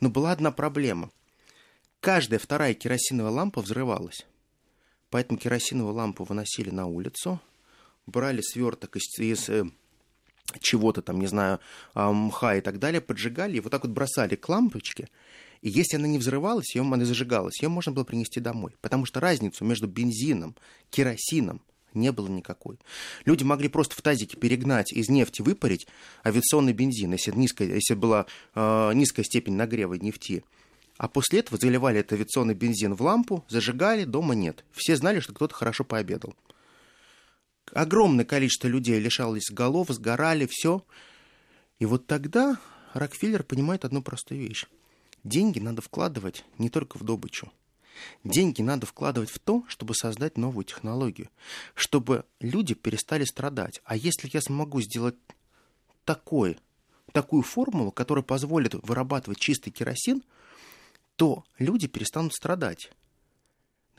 но 0.00 0.10
была 0.10 0.32
одна 0.32 0.50
проблема. 0.50 1.10
Каждая 2.00 2.38
вторая 2.38 2.74
керосиновая 2.74 3.32
лампа 3.32 3.62
взрывалась. 3.62 4.26
Поэтому 5.10 5.38
керосиновую 5.38 5.94
лампу 5.94 6.24
выносили 6.24 6.70
на 6.70 6.86
улицу, 6.86 7.40
брали 8.06 8.42
сверток 8.42 8.96
из, 8.96 9.18
из 9.18 9.48
э, 9.48 9.64
чего-то 10.60 11.00
там, 11.00 11.18
не 11.18 11.26
знаю, 11.26 11.60
мха 11.94 12.56
и 12.56 12.60
так 12.60 12.78
далее, 12.78 13.00
поджигали 13.00 13.56
и 13.56 13.60
вот 13.60 13.70
так 13.70 13.84
вот 13.84 13.92
бросали 13.92 14.34
к 14.34 14.48
лампочке– 14.48 15.08
и 15.60 15.68
если 15.68 15.96
она 15.96 16.06
не 16.06 16.18
взрывалась, 16.18 16.74
ее, 16.74 16.82
она 16.82 17.04
зажигалась, 17.04 17.60
ее 17.62 17.68
можно 17.68 17.92
было 17.92 18.04
принести 18.04 18.40
домой. 18.40 18.76
Потому 18.80 19.06
что 19.06 19.20
разницу 19.20 19.64
между 19.64 19.86
бензином, 19.86 20.54
керосином 20.90 21.60
не 21.94 22.12
было 22.12 22.28
никакой. 22.28 22.78
Люди 23.24 23.44
могли 23.44 23.68
просто 23.68 23.96
в 23.96 24.02
тазике 24.02 24.36
перегнать 24.36 24.92
из 24.92 25.08
нефти, 25.08 25.42
выпарить 25.42 25.86
авиационный 26.24 26.72
бензин, 26.72 27.12
если, 27.12 27.32
низкая, 27.32 27.68
если 27.68 27.94
была 27.94 28.26
э, 28.54 28.92
низкая 28.94 29.24
степень 29.24 29.54
нагрева 29.54 29.94
нефти. 29.94 30.44
А 30.96 31.08
после 31.08 31.40
этого 31.40 31.58
заливали 31.58 32.00
этот 32.00 32.14
авиационный 32.14 32.54
бензин 32.54 32.94
в 32.94 33.02
лампу, 33.02 33.44
зажигали, 33.48 34.04
дома 34.04 34.34
нет. 34.34 34.64
Все 34.72 34.96
знали, 34.96 35.20
что 35.20 35.32
кто-то 35.32 35.54
хорошо 35.54 35.84
пообедал. 35.84 36.34
Огромное 37.72 38.24
количество 38.24 38.66
людей 38.66 38.98
лишалось 38.98 39.50
голов, 39.50 39.88
сгорали, 39.90 40.48
все. 40.50 40.82
И 41.78 41.86
вот 41.86 42.06
тогда 42.06 42.58
Рокфеллер 42.94 43.44
понимает 43.44 43.84
одну 43.84 44.02
простую 44.02 44.40
вещь. 44.40 44.66
Деньги 45.28 45.58
надо 45.58 45.82
вкладывать 45.82 46.42
не 46.56 46.70
только 46.70 46.96
в 46.96 47.02
добычу. 47.02 47.52
Деньги 48.24 48.62
надо 48.62 48.86
вкладывать 48.86 49.28
в 49.28 49.38
то, 49.38 49.62
чтобы 49.68 49.94
создать 49.94 50.38
новую 50.38 50.64
технологию, 50.64 51.28
чтобы 51.74 52.24
люди 52.40 52.72
перестали 52.74 53.24
страдать. 53.24 53.82
А 53.84 53.94
если 53.94 54.30
я 54.32 54.40
смогу 54.40 54.80
сделать 54.80 55.16
такой, 56.06 56.58
такую 57.12 57.42
формулу, 57.42 57.92
которая 57.92 58.22
позволит 58.22 58.72
вырабатывать 58.72 59.38
чистый 59.38 59.70
керосин, 59.70 60.22
то 61.16 61.44
люди 61.58 61.88
перестанут 61.88 62.32
страдать. 62.32 62.90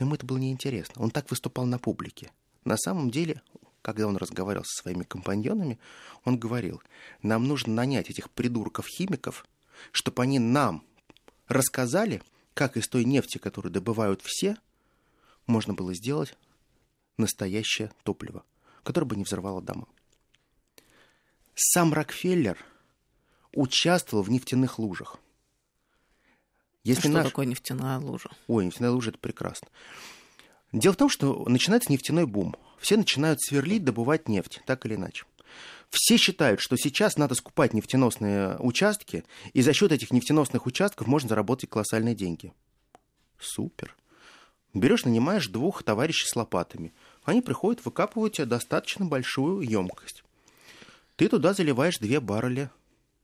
Но 0.00 0.06
ему 0.06 0.16
это 0.16 0.26
было 0.26 0.38
неинтересно. 0.38 1.00
Он 1.00 1.12
так 1.12 1.30
выступал 1.30 1.64
на 1.64 1.78
публике. 1.78 2.32
На 2.64 2.76
самом 2.76 3.08
деле, 3.08 3.40
когда 3.82 4.08
он 4.08 4.16
разговаривал 4.16 4.64
со 4.64 4.82
своими 4.82 5.04
компаньонами, 5.04 5.78
он 6.24 6.40
говорил, 6.40 6.82
нам 7.22 7.46
нужно 7.46 7.72
нанять 7.72 8.10
этих 8.10 8.30
придурков-химиков, 8.30 9.46
чтобы 9.92 10.24
они 10.24 10.40
нам 10.40 10.82
рассказали, 11.50 12.22
как 12.54 12.76
из 12.76 12.88
той 12.88 13.04
нефти, 13.04 13.38
которую 13.38 13.72
добывают 13.72 14.22
все, 14.22 14.56
можно 15.46 15.74
было 15.74 15.92
сделать 15.94 16.36
настоящее 17.16 17.90
топливо, 18.04 18.44
которое 18.82 19.06
бы 19.06 19.16
не 19.16 19.24
взорвало 19.24 19.60
дома. 19.60 19.86
Сам 21.54 21.92
Рокфеллер 21.92 22.56
участвовал 23.52 24.22
в 24.22 24.30
нефтяных 24.30 24.78
лужах. 24.78 25.18
Если 26.84 27.08
а 27.08 27.10
что 27.10 27.18
наш... 27.18 27.26
такое 27.26 27.46
нефтяная 27.46 27.98
лужа? 27.98 28.30
Ой, 28.46 28.64
нефтяная 28.64 28.92
лужа– 28.92 29.10
это 29.10 29.18
прекрасно. 29.18 29.68
Дело 30.72 30.94
в 30.94 30.96
том, 30.96 31.08
что 31.10 31.44
начинается 31.46 31.92
нефтяной 31.92 32.26
бум. 32.26 32.56
Все 32.78 32.96
начинают 32.96 33.42
сверлить, 33.42 33.84
добывать 33.84 34.28
нефть, 34.28 34.62
так 34.64 34.86
или 34.86 34.94
иначе. 34.94 35.26
Все 35.90 36.16
считают, 36.16 36.60
что 36.60 36.76
сейчас 36.76 37.16
надо 37.16 37.34
скупать 37.34 37.74
нефтеносные 37.74 38.56
участки, 38.58 39.24
и 39.52 39.60
за 39.60 39.72
счет 39.72 39.90
этих 39.90 40.12
нефтеносных 40.12 40.66
участков 40.66 41.08
можно 41.08 41.28
заработать 41.28 41.68
колоссальные 41.68 42.14
деньги. 42.14 42.52
Супер. 43.40 43.96
Берешь, 44.72 45.04
нанимаешь 45.04 45.48
двух 45.48 45.82
товарищей 45.82 46.28
с 46.28 46.36
лопатами. 46.36 46.92
Они 47.24 47.42
приходят, 47.42 47.84
выкапывают 47.84 48.34
тебе 48.34 48.46
достаточно 48.46 49.04
большую 49.04 49.62
емкость. 49.62 50.22
Ты 51.16 51.28
туда 51.28 51.54
заливаешь 51.54 51.98
две 51.98 52.20
барреля 52.20 52.70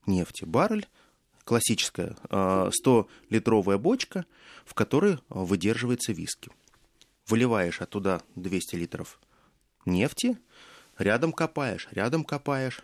нефти. 0.07 0.44
Баррель 0.44 0.88
классическая 1.44 2.16
100-литровая 2.31 3.79
бочка, 3.79 4.26
в 4.64 4.74
которой 4.74 5.18
выдерживается 5.29 6.12
виски. 6.12 6.50
Выливаешь 7.29 7.81
оттуда 7.81 8.22
200 8.35 8.74
литров 8.74 9.20
нефти, 9.85 10.37
рядом 10.98 11.32
копаешь, 11.32 11.88
рядом 11.90 12.24
копаешь. 12.24 12.82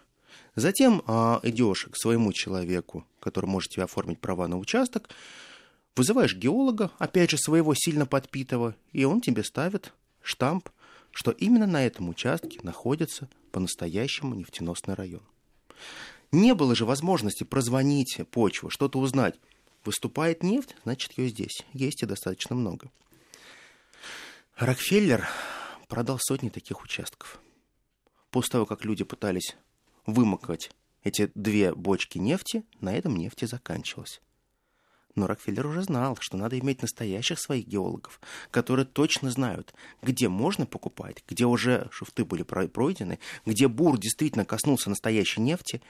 Затем 0.55 1.03
а, 1.07 1.41
идешь 1.43 1.89
к 1.91 1.97
своему 1.97 2.33
человеку, 2.33 3.07
который 3.21 3.47
может 3.47 3.73
тебе 3.73 3.85
оформить 3.85 4.21
права 4.21 4.49
на 4.49 4.59
участок, 4.59 5.09
вызываешь 5.97 6.37
геолога, 6.37 6.91
опять 6.99 7.31
же 7.31 7.39
своего 7.39 7.75
сильно 7.75 8.07
подпитого, 8.07 8.75
и 8.93 9.05
он 9.05 9.21
тебе 9.21 9.45
ставит 9.45 9.93
штамп, 10.23 10.69
что 11.11 11.31
именно 11.31 11.67
на 11.67 11.85
этом 11.85 12.09
участке 12.09 12.61
находится 12.63 13.29
по-настоящему 13.51 14.35
нефтеносный 14.35 14.95
район. 14.95 15.23
Не 16.33 16.55
было 16.55 16.75
же 16.75 16.87
возможности 16.87 17.45
прозвонить 17.45 18.21
почву, 18.31 18.71
что-то 18.71 18.99
узнать. 18.99 19.39
Выступает 19.85 20.43
нефть, 20.43 20.77
значит, 20.85 21.19
ее 21.19 21.29
здесь. 21.29 21.63
Есть 21.73 22.03
и 22.03 22.07
достаточно 22.07 22.57
много. 22.57 22.91
Рокфеллер 24.57 25.29
продал 25.89 26.19
сотни 26.19 26.49
таких 26.49 26.83
участков 26.83 27.41
после 28.33 28.53
того, 28.53 28.67
как 28.67 28.85
люди 28.85 29.05
пытались 29.05 29.57
вымокать 30.07 30.73
эти 31.05 31.31
две 31.37 31.73
бочки 31.75 32.19
нефти, 32.19 32.65
на 32.81 32.93
этом 32.93 33.15
нефти 33.15 33.45
заканчивалась. 33.45 34.21
Но 35.15 35.27
Рокфеллер 35.27 35.67
уже 35.67 35.83
знал, 35.83 36.17
что 36.19 36.39
надо 36.39 36.59
иметь 36.59 36.81
настоящих 36.81 37.39
своих 37.39 37.67
геологов, 37.67 38.19
которые 38.51 38.87
точно 38.87 39.31
знают, 39.31 39.75
где 40.01 40.31
можно 40.31 40.65
покупать, 40.65 41.23
где 41.29 41.45
уже 41.45 41.89
шуфты 41.93 42.25
были 42.25 42.43
пройдены, 42.43 43.19
где 43.45 43.69
бур 43.69 43.99
действительно 43.99 44.47
коснулся 44.47 44.89
настоящей 44.89 45.43
нефти, 45.43 45.83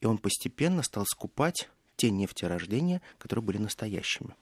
и 0.00 0.06
он 0.06 0.18
постепенно 0.18 0.82
стал 0.82 1.06
скупать 1.06 1.68
те 1.94 2.10
нефтерождения, 2.10 3.00
которые 3.18 3.44
были 3.44 3.58
настоящими. 3.58 4.34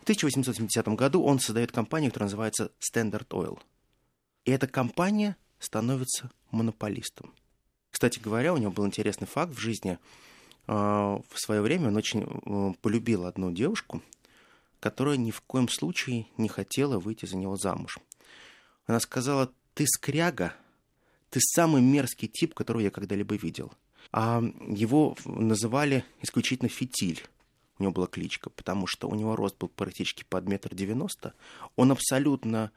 В 0.00 0.02
1870 0.02 0.88
году 0.88 1.22
он 1.22 1.38
создает 1.38 1.70
компанию, 1.70 2.10
которая 2.10 2.26
называется 2.26 2.72
Standard 2.80 3.28
Oil. 3.28 3.60
И 4.44 4.50
эта 4.50 4.66
компания 4.66 5.36
становится 5.58 6.30
монополистом. 6.50 7.34
Кстати 7.90 8.18
говоря, 8.18 8.54
у 8.54 8.58
него 8.58 8.70
был 8.70 8.86
интересный 8.86 9.26
факт 9.26 9.54
в 9.54 9.58
жизни. 9.58 9.98
А, 10.66 11.20
в 11.30 11.40
свое 11.40 11.60
время 11.60 11.88
он 11.88 11.96
очень 11.96 12.22
э, 12.22 12.74
полюбил 12.80 13.24
одну 13.24 13.50
девушку, 13.50 14.02
которая 14.80 15.16
ни 15.16 15.30
в 15.30 15.40
коем 15.40 15.68
случае 15.68 16.26
не 16.36 16.48
хотела 16.48 16.98
выйти 16.98 17.26
за 17.26 17.36
него 17.36 17.56
замуж. 17.56 17.98
Она 18.86 19.00
сказала, 19.00 19.50
ты 19.74 19.86
скряга, 19.86 20.54
ты 21.30 21.40
самый 21.40 21.82
мерзкий 21.82 22.28
тип, 22.28 22.54
которого 22.54 22.82
я 22.82 22.90
когда-либо 22.90 23.36
видел. 23.36 23.72
А 24.12 24.42
его 24.66 25.16
называли 25.24 26.04
исключительно 26.22 26.68
фитиль. 26.68 27.22
У 27.78 27.82
него 27.82 27.92
была 27.92 28.06
кличка, 28.06 28.50
потому 28.50 28.86
что 28.86 29.08
у 29.08 29.14
него 29.14 29.36
рост 29.36 29.56
был 29.58 29.68
практически 29.68 30.24
под 30.28 30.48
метр 30.48 30.74
девяносто. 30.74 31.34
Он 31.76 31.92
абсолютно 31.92 32.72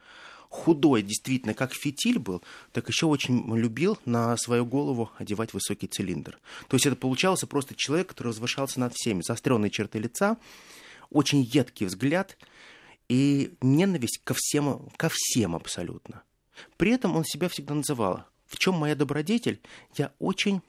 худой, 0.52 1.02
действительно, 1.02 1.54
как 1.54 1.72
фитиль 1.72 2.18
был, 2.18 2.42
так 2.72 2.86
еще 2.86 3.06
очень 3.06 3.42
любил 3.56 3.98
на 4.04 4.36
свою 4.36 4.66
голову 4.66 5.10
одевать 5.18 5.54
высокий 5.54 5.86
цилиндр. 5.86 6.38
То 6.68 6.76
есть 6.76 6.86
это 6.86 6.94
получался 6.94 7.46
просто 7.46 7.74
человек, 7.74 8.08
который 8.08 8.28
возвышался 8.28 8.78
над 8.78 8.92
всеми. 8.94 9.22
Заостренные 9.22 9.70
черты 9.70 9.98
лица, 9.98 10.36
очень 11.10 11.40
едкий 11.40 11.86
взгляд 11.86 12.36
и 13.08 13.54
ненависть 13.62 14.20
ко 14.24 14.34
всем, 14.36 14.90
ко 14.96 15.08
всем 15.10 15.56
абсолютно. 15.56 16.22
При 16.76 16.92
этом 16.92 17.16
он 17.16 17.24
себя 17.24 17.48
всегда 17.48 17.74
называл. 17.74 18.24
В 18.46 18.58
чем 18.58 18.74
моя 18.74 18.94
добродетель? 18.94 19.60
Я 19.96 20.12
очень 20.18 20.60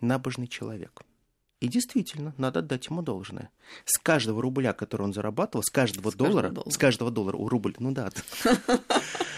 набожный 0.00 0.46
человек. 0.46 1.02
И 1.62 1.68
действительно, 1.68 2.34
надо 2.38 2.58
отдать 2.58 2.86
ему 2.86 3.02
должное. 3.02 3.50
С 3.84 3.96
каждого 3.96 4.42
рубля, 4.42 4.72
который 4.72 5.02
он 5.02 5.12
зарабатывал, 5.12 5.62
с 5.62 5.70
каждого 5.70 6.10
с 6.10 6.14
доллара, 6.14 6.48
каждого 6.48 6.70
с 6.70 6.76
каждого 6.76 7.10
доллара, 7.12 7.36
у 7.36 7.48
рубль, 7.48 7.76
ну 7.78 7.92
да, 7.92 8.10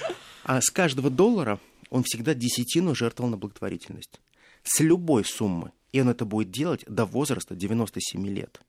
а 0.44 0.60
с 0.60 0.70
каждого 0.70 1.10
доллара 1.10 1.58
он 1.90 2.02
всегда 2.04 2.34
десятину 2.34 2.94
жертвовал 2.94 3.30
на 3.30 3.36
благотворительность. 3.36 4.20
С 4.62 4.80
любой 4.80 5.24
суммы. 5.24 5.72
И 5.92 6.00
он 6.00 6.08
это 6.08 6.24
будет 6.24 6.50
делать 6.50 6.84
до 6.86 7.06
возраста 7.06 7.54
97 7.54 8.26
лет. 8.26 8.60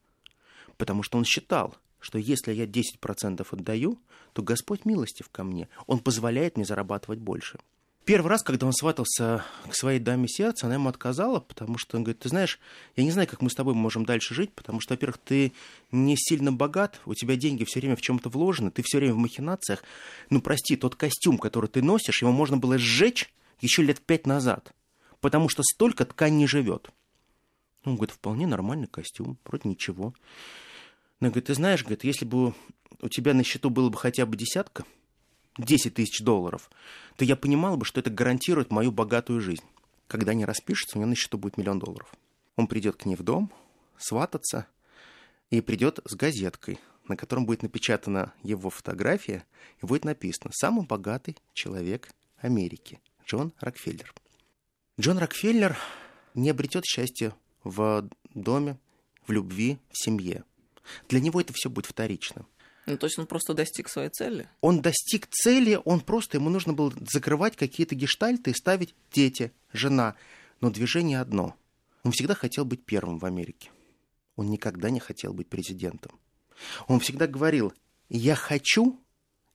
Потому 0.77 1.03
что 1.03 1.17
он 1.17 1.25
считал, 1.25 1.75
что 1.99 2.17
если 2.17 2.53
я 2.53 2.65
10% 2.65 3.45
отдаю, 3.49 3.99
то 4.33 4.41
Господь 4.41 4.85
милостив 4.85 5.29
ко 5.29 5.43
мне. 5.43 5.67
Он 5.87 5.99
позволяет 5.99 6.55
мне 6.55 6.65
зарабатывать 6.65 7.19
больше. 7.19 7.59
Первый 8.05 8.27
раз, 8.27 8.43
когда 8.43 8.67
он 8.67 8.73
сватался 8.73 9.43
к 9.67 9.73
своей 9.73 9.99
даме 9.99 10.27
сердца, 10.27 10.67
она 10.67 10.75
ему 10.75 10.89
отказала, 10.89 11.39
потому 11.39 11.79
что 11.79 11.97
он 11.97 12.03
говорит, 12.03 12.21
ты 12.21 12.29
знаешь, 12.29 12.59
я 12.95 13.03
не 13.03 13.09
знаю, 13.09 13.27
как 13.27 13.41
мы 13.41 13.49
с 13.49 13.55
тобой 13.55 13.73
можем 13.73 14.05
дальше 14.05 14.35
жить, 14.35 14.53
потому 14.53 14.79
что, 14.79 14.93
во-первых, 14.93 15.17
ты 15.17 15.53
не 15.91 16.15
сильно 16.15 16.51
богат, 16.51 17.01
у 17.07 17.15
тебя 17.15 17.35
деньги 17.35 17.63
все 17.63 17.79
время 17.79 17.95
в 17.95 18.01
чем-то 18.01 18.29
вложены, 18.29 18.69
ты 18.69 18.83
все 18.83 18.99
время 18.99 19.15
в 19.15 19.17
махинациях. 19.17 19.83
Ну, 20.29 20.39
прости, 20.39 20.75
тот 20.75 20.95
костюм, 20.95 21.39
который 21.39 21.67
ты 21.67 21.81
носишь, 21.81 22.21
его 22.21 22.31
можно 22.31 22.57
было 22.57 22.77
сжечь 22.77 23.33
еще 23.59 23.81
лет 23.81 23.99
пять 24.01 24.27
назад, 24.27 24.75
потому 25.19 25.49
что 25.49 25.63
столько 25.63 26.05
ткань 26.05 26.37
не 26.37 26.45
живет. 26.45 26.91
Он 27.85 27.95
говорит, 27.95 28.13
вполне 28.13 28.45
нормальный 28.45 28.87
костюм, 28.87 29.39
вроде 29.45 29.67
ничего. 29.67 30.13
Она 31.19 31.31
говорит, 31.31 31.45
ты 31.45 31.55
знаешь, 31.55 31.81
говорит, 31.81 32.03
если 32.03 32.25
бы 32.25 32.53
у 33.01 33.09
тебя 33.09 33.33
на 33.33 33.43
счету 33.43 33.71
было 33.71 33.89
бы 33.89 33.97
хотя 33.97 34.27
бы 34.27 34.37
десятка, 34.37 34.85
10 35.57 35.93
тысяч 35.93 36.19
долларов, 36.21 36.69
то 37.15 37.25
я 37.25 37.35
понимал 37.35 37.77
бы, 37.77 37.85
что 37.85 37.99
это 37.99 38.09
гарантирует 38.09 38.71
мою 38.71 38.91
богатую 38.91 39.41
жизнь. 39.41 39.63
Когда 40.07 40.33
не 40.33 40.45
распишется, 40.45 40.97
у 40.97 41.01
него 41.01 41.09
на 41.09 41.15
счету 41.15 41.37
будет 41.37 41.57
миллион 41.57 41.79
долларов. 41.79 42.13
Он 42.55 42.67
придет 42.67 42.97
к 42.97 43.05
ней 43.05 43.15
в 43.15 43.23
дом, 43.23 43.51
свататься, 43.97 44.67
и 45.49 45.61
придет 45.61 45.99
с 46.05 46.15
газеткой, 46.15 46.79
на 47.07 47.15
котором 47.15 47.45
будет 47.45 47.63
напечатана 47.63 48.33
его 48.43 48.69
фотография, 48.69 49.45
и 49.81 49.85
будет 49.85 50.05
написано 50.05 50.51
«Самый 50.53 50.85
богатый 50.85 51.37
человек 51.53 52.09
Америки» 52.37 52.99
Джон 53.25 53.53
Рокфеллер. 53.59 54.13
Джон 54.99 55.17
Рокфеллер 55.17 55.77
не 56.33 56.49
обретет 56.49 56.85
счастья 56.85 57.35
в 57.63 58.09
доме, 58.33 58.77
в 59.25 59.31
любви, 59.31 59.77
в 59.91 59.97
семье. 59.97 60.43
Для 61.09 61.19
него 61.19 61.41
это 61.41 61.53
все 61.53 61.69
будет 61.69 61.85
вторично. 61.85 62.45
Ну, 62.85 62.97
то 62.97 63.07
есть 63.07 63.17
он 63.17 63.25
просто 63.25 63.53
достиг 63.53 63.89
своей 63.89 64.09
цели? 64.09 64.47
Он 64.61 64.81
достиг 64.81 65.27
цели, 65.27 65.79
он 65.85 66.01
просто, 66.01 66.37
ему 66.37 66.49
нужно 66.49 66.73
было 66.73 66.93
закрывать 67.11 67.55
какие-то 67.55 67.95
гештальты 67.95 68.51
и 68.51 68.55
ставить 68.55 68.93
дети, 69.11 69.51
жена. 69.73 70.15
Но 70.61 70.69
движение 70.69 71.19
одно. 71.19 71.55
Он 72.03 72.11
всегда 72.11 72.35
хотел 72.35 72.63
быть 72.63 72.85
первым 72.85 73.17
в 73.17 73.25
Америке. 73.25 73.71
Он 74.35 74.49
никогда 74.51 74.91
не 74.91 74.99
хотел 74.99 75.33
быть 75.33 75.47
президентом. 75.47 76.19
Он 76.87 76.99
всегда 76.99 77.25
говорил, 77.25 77.73
я 78.09 78.35
хочу 78.35 78.99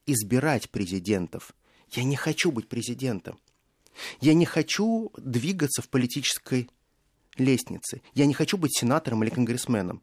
избирать 0.05 0.69
президентов. 0.69 1.53
Я 1.91 2.03
не 2.03 2.17
хочу 2.17 2.51
быть 2.51 2.67
президентом. 2.67 3.39
Я 4.19 4.33
не 4.33 4.45
хочу 4.45 5.11
двигаться 5.17 5.81
в 5.81 5.89
политической 5.89 6.69
лестнице. 7.37 8.01
Я 8.13 8.25
не 8.25 8.33
хочу 8.33 8.57
быть 8.57 8.77
сенатором 8.77 9.23
или 9.23 9.29
конгрессменом. 9.29 10.01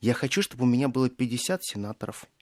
Я 0.00 0.14
хочу, 0.14 0.42
чтобы 0.42 0.64
у 0.64 0.68
меня 0.68 0.88
было 0.88 1.10
50 1.10 1.62
сенаторов– 1.62 2.26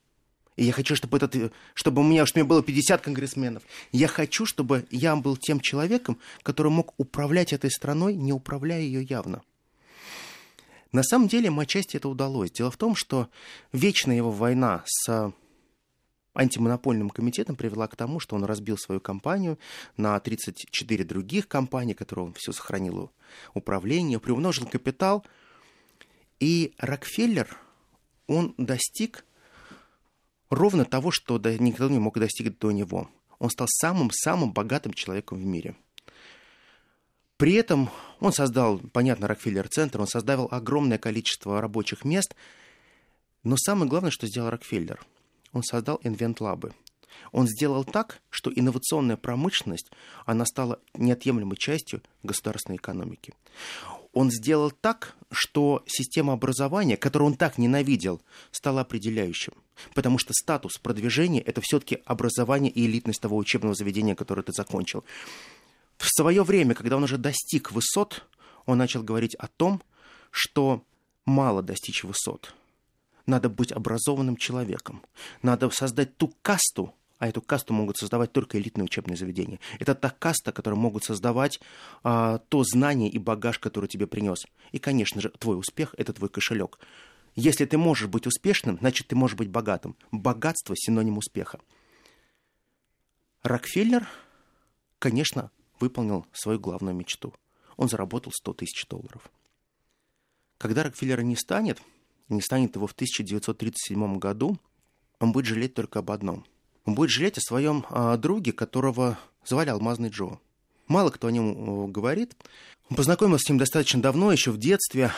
и 0.57 0.65
я 0.65 0.73
хочу, 0.73 0.97
чтобы, 0.97 1.19
этот, 1.19 1.53
чтобы 1.75 2.01
у 2.01 2.05
меня, 2.05 2.25
чтобы 2.25 2.41
у 2.41 2.45
меня 2.45 2.49
было 2.49 2.63
50 2.63 3.03
конгрессменов. 3.03 3.63
Я 3.93 4.09
хочу, 4.09 4.47
чтобы 4.47 4.87
я 4.91 5.15
был 5.15 5.37
тем 5.37 5.61
человеком, 5.61 6.19
который 6.43 6.73
мог 6.73 6.95
управлять 6.97 7.53
этой 7.53 7.71
страной, 7.71 8.15
не 8.15 8.33
управляя 8.33 8.81
ее 8.81 9.03
явно. 9.03 9.43
На 10.93 11.03
самом 11.03 11.29
деле, 11.29 11.47
ему 11.47 11.61
отчасти 11.61 11.99
это 11.99 12.09
удалось. 12.09 12.51
Дело 12.53 12.71
в 12.71 12.79
том, 12.79 12.97
что 12.97 13.29
вечная 13.73 14.17
его 14.17 14.31
война 14.31 14.83
с 14.87 15.33
антимонопольным 16.33 17.11
комитетом 17.11 17.57
привела 17.57 17.87
к 17.87 17.97
тому, 17.97 18.19
что 18.19 18.37
он 18.37 18.45
разбил 18.45 18.79
свою 18.79 19.01
компанию 19.01 19.59
на 19.97 20.19
34 20.19 21.05
других 21.05 21.49
компаний, 21.49 21.95
которые 21.95 22.27
он 22.27 22.35
все 22.35 22.53
сохранил 22.53 23.11
управление, 23.53 24.21
приумножил 24.21 24.67
капитал. 24.67 25.25
И 26.41 26.73
Рокфеллер, 26.79 27.59
он 28.27 28.55
достиг 28.57 29.25
ровно 30.51 30.85
того, 30.85 31.11
что 31.11 31.39
никто 31.39 31.89
не 31.89 31.99
мог 31.99 32.19
достигнуть 32.19 32.59
до 32.59 32.71
него. 32.71 33.11
Он 33.39 33.51
стал 33.51 33.67
самым-самым 33.69 34.53
богатым 34.53 34.93
человеком 34.93 35.39
в 35.39 35.45
мире. 35.45 35.77
При 37.37 37.53
этом 37.53 37.91
он 38.21 38.33
создал, 38.33 38.79
понятно, 38.79 39.29
Рокфеллер-центр, 39.29 40.01
он 40.01 40.07
создал 40.07 40.49
огромное 40.51 40.97
количество 40.97 41.61
рабочих 41.61 42.05
мест, 42.05 42.35
но 43.43 43.57
самое 43.59 43.89
главное, 43.89 44.11
что 44.11 44.27
сделал 44.27 44.49
Рокфеллер, 44.49 45.05
он 45.53 45.63
создал 45.63 46.01
инвент-лабы. 46.03 46.73
Он 47.33 47.47
сделал 47.47 47.85
так, 47.85 48.21
что 48.31 48.53
инновационная 48.55 49.17
промышленность, 49.17 49.91
она 50.25 50.45
стала 50.45 50.81
неотъемлемой 50.95 51.57
частью 51.57 52.03
государственной 52.23 52.77
экономики 52.77 53.35
он 54.17 54.31
сделал 54.31 54.71
так, 54.71 55.15
что 55.31 55.85
система 55.87 56.33
образования, 56.33 56.97
которую 56.97 57.33
он 57.33 57.37
так 57.37 57.59
ненавидел, 57.59 58.23
стала 58.51 58.81
определяющим. 58.81 59.53
Потому 59.93 60.17
что 60.17 60.33
статус 60.33 60.79
продвижения– 60.79 61.41
это 61.47 61.61
все-таки 61.63 61.99
образование 62.07 62.73
и 62.73 62.87
элитность 62.87 63.21
того 63.21 63.37
учебного 63.37 63.75
заведения, 63.75 64.15
которое 64.15 64.41
ты 64.41 64.53
закончил. 64.53 65.05
В 65.99 66.09
свое 66.09 66.45
время, 66.45 66.75
когда 66.75 66.97
он 66.97 67.05
уже 67.05 67.19
достиг 67.19 67.73
высот, 67.73 68.27
он 68.65 68.79
начал 68.79 69.03
говорить 69.03 69.35
о 69.35 69.49
том, 69.49 69.83
что 70.31 70.83
мало 71.27 71.63
достичь 71.63 72.03
высот. 72.03 72.55
Надо 73.27 73.51
быть 73.51 73.71
образованным 73.71 74.39
человеком. 74.39 75.03
Надо 75.43 75.69
создать 75.69 76.17
ту 76.17 76.33
касту, 76.41 76.95
а 77.19 77.29
эту 77.29 77.41
касту 77.41 77.73
могут 77.73 77.97
создавать 77.97 78.33
только 78.33 78.59
элитные 78.59 78.85
учебные 78.85 79.17
заведения. 79.17 79.59
Это 79.79 79.95
та 79.95 80.11
каста, 80.11 80.53
которая 80.53 80.79
могут 80.79 81.05
создавать 81.05 81.61
а, 82.03 82.39
то 82.39 82.63
знание 82.63 83.09
и 83.09 83.19
багаж, 83.19 83.59
который 83.59 83.89
тебе 83.89 84.07
принес. 84.07 84.47
И, 84.73 84.79
конечно 84.79 85.21
же, 85.21 85.31
твой 85.31 85.59
успех– 85.59 85.95
это 85.99 86.13
твой 86.13 86.29
кошелек. 86.29 86.79
Если 87.35 87.65
ты 87.65 87.79
можешь 87.79 88.09
быть 88.09 88.27
успешным, 88.27 88.79
значит, 88.79 89.09
ты 89.09 89.17
можешь 89.17 89.37
быть 89.37 89.49
богатым. 89.49 89.97
Богатство– 90.11 90.75
синоним 90.77 91.19
успеха. 91.19 91.61
Рокфеллер, 93.43 94.09
конечно, 94.99 95.51
выполнил 95.81 96.27
свою 96.33 96.59
главную 96.59 96.95
мечту. 96.95 97.35
Он 97.77 97.89
заработал 97.89 98.33
100 98.33 98.55
тысяч 98.55 98.87
долларов. 98.89 99.31
Когда 100.59 100.83
Рокфеллера 100.83 101.21
не 101.21 101.37
станет, 101.37 101.81
не 102.29 102.41
станет 102.41 102.77
его 102.77 102.87
в 102.87 102.93
1937 102.93 104.19
году, 104.19 104.59
он 105.19 105.33
будет 105.33 105.47
жалеть 105.47 105.75
только 105.75 106.01
об 106.01 106.11
одном– 106.11 106.45
он 106.87 106.95
будет 106.95 107.11
жалеть 107.11 107.37
о 107.37 107.43
своем 107.43 107.85
а, 107.91 108.17
друге, 108.17 108.53
которого 108.53 109.19
звали 109.45 109.71
Алмазный 109.71 110.09
Джо. 110.09 110.39
Мало 110.87 111.11
кто 111.11 111.27
о 111.27 111.33
нем 111.33 111.91
говорит. 111.91 112.37
Он 112.89 112.97
познакомился 112.97 113.47
с 113.47 113.49
ним 113.49 113.59
достаточно 113.59 114.01
давно, 114.01 114.31
еще 114.31 114.53
в 114.53 114.57
детстве. 114.57 115.11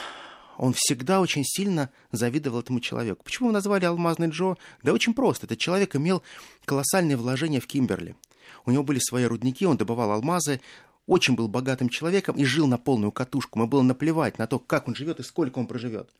Он 0.56 0.74
всегда 0.74 1.20
очень 1.20 1.44
сильно 1.44 1.90
завидовал 2.10 2.60
этому 2.60 2.80
человеку. 2.80 3.22
Почему 3.22 3.48
его 3.48 3.52
назвали 3.52 3.84
Алмазный 3.84 4.30
Джо? 4.30 4.56
Да 4.82 4.94
очень 4.94 5.12
просто. 5.12 5.44
Этот 5.44 5.58
человек 5.58 5.94
имел 5.94 6.22
колоссальные 6.64 7.18
вложения 7.18 7.60
в 7.60 7.66
Кимберли. 7.66 8.16
У 8.64 8.70
него 8.70 8.82
были 8.82 8.98
свои 8.98 9.24
рудники, 9.24 9.66
он 9.66 9.76
добывал 9.76 10.10
алмазы, 10.10 10.60
очень 11.06 11.36
был 11.36 11.48
богатым 11.48 11.90
человеком 11.90 12.36
и 12.36 12.44
жил 12.44 12.66
на 12.66 12.78
полную 12.78 13.12
катушку. 13.12 13.58
Ему 13.58 13.68
было 13.68 13.82
наплевать 13.82 14.38
на 14.38 14.46
то, 14.46 14.58
как 14.58 14.88
он 14.88 14.94
живет 14.94 15.20
и 15.20 15.22
сколько 15.22 15.58
он 15.58 15.66
проживет. 15.66 16.10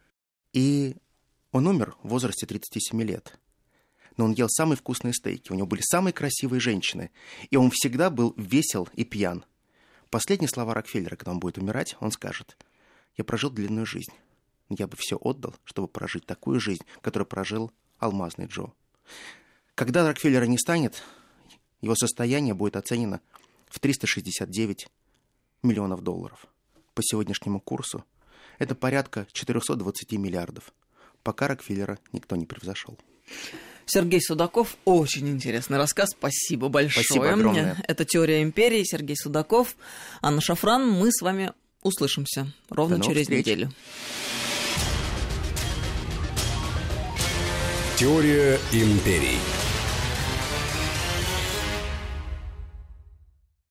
И 0.53 0.97
он 1.53 1.67
умер 1.67 1.97
в 2.03 2.09
возрасте 2.09 2.47
37 2.47 3.03
лет 3.03 3.39
но 4.19 4.25
он 4.25 4.33
ел 4.33 4.49
самые 4.51 4.77
вкусные 4.77 5.15
стейки, 5.15 5.51
у 5.51 5.55
него 5.55 5.67
были 5.67 5.81
самые 5.81 6.13
красивые 6.13 6.61
женщины, 6.61 7.11
и 7.51 7.57
он 7.57 7.71
всегда 7.73 8.11
был 8.11 8.35
весел 8.37 8.89
и 8.93 9.05
пьян. 9.05 9.45
Последние 10.11 10.49
слова 10.49 10.75
Рокфеллера, 10.75 11.17
когда 11.17 11.31
он 11.31 11.39
будет 11.39 11.57
умирать, 11.57 11.97
он 12.01 12.11
скажет, 12.11 12.59
«Я 13.17 13.25
прожил 13.25 13.51
длинную 13.51 13.87
жизнь. 13.87 14.13
Я 14.69 14.87
бы 14.87 14.97
все 14.99 15.17
отдал, 15.17 15.55
чтобы 15.65 15.89
прожить 15.89 16.27
такую 16.27 16.61
жизнь, 16.61 16.83
которую 17.01 17.27
прожил 17.27 17.71
алмазный 17.99 18.47
Джо». 18.47 18.73
Когда 19.75 20.07
Рокфеллера 20.07 20.45
не 20.45 20.59
станет, 20.59 21.03
его 21.81 21.95
состояние 21.95 22.55
будет 22.55 22.75
оценено 22.75 23.21
в 23.69 23.79
369 23.79 24.89
миллионов 25.63 26.03
долларов. 26.03 26.47
По 26.95 27.03
сегодняшнему 27.05 27.61
курсу 27.61 28.05
это 28.59 28.75
порядка 28.75 29.29
420 29.33 30.13
миллиардов. 30.15 30.73
Пока 31.23 31.47
Рокфеллера 31.47 32.01
никто 32.13 32.35
не 32.35 32.47
превзошел. 32.47 32.99
Сергей 33.89 34.21
Судаков, 34.21 34.77
очень 34.85 35.29
интересный 35.29 35.79
рассказ. 35.79 36.11
Спасибо 36.11 36.69
большое. 36.69 37.05
Спасибо 37.05 37.31
огромное. 37.33 37.77
Это 37.89 38.05
«Теория 38.05 38.43
империи». 38.43 38.85
Сергей 38.85 39.17
Судаков, 39.17 39.77
Анна 40.21 40.41
Шафран. 40.41 40.87
Мы 40.89 41.11
с 41.11 41.23
вами 41.23 41.53
услышимся 41.83 42.53
ровно 42.69 43.01
через 43.01 43.23
встреч. 43.23 43.47
неделю. 43.47 43.73
Теория 47.97 48.61
империй. 48.73 49.39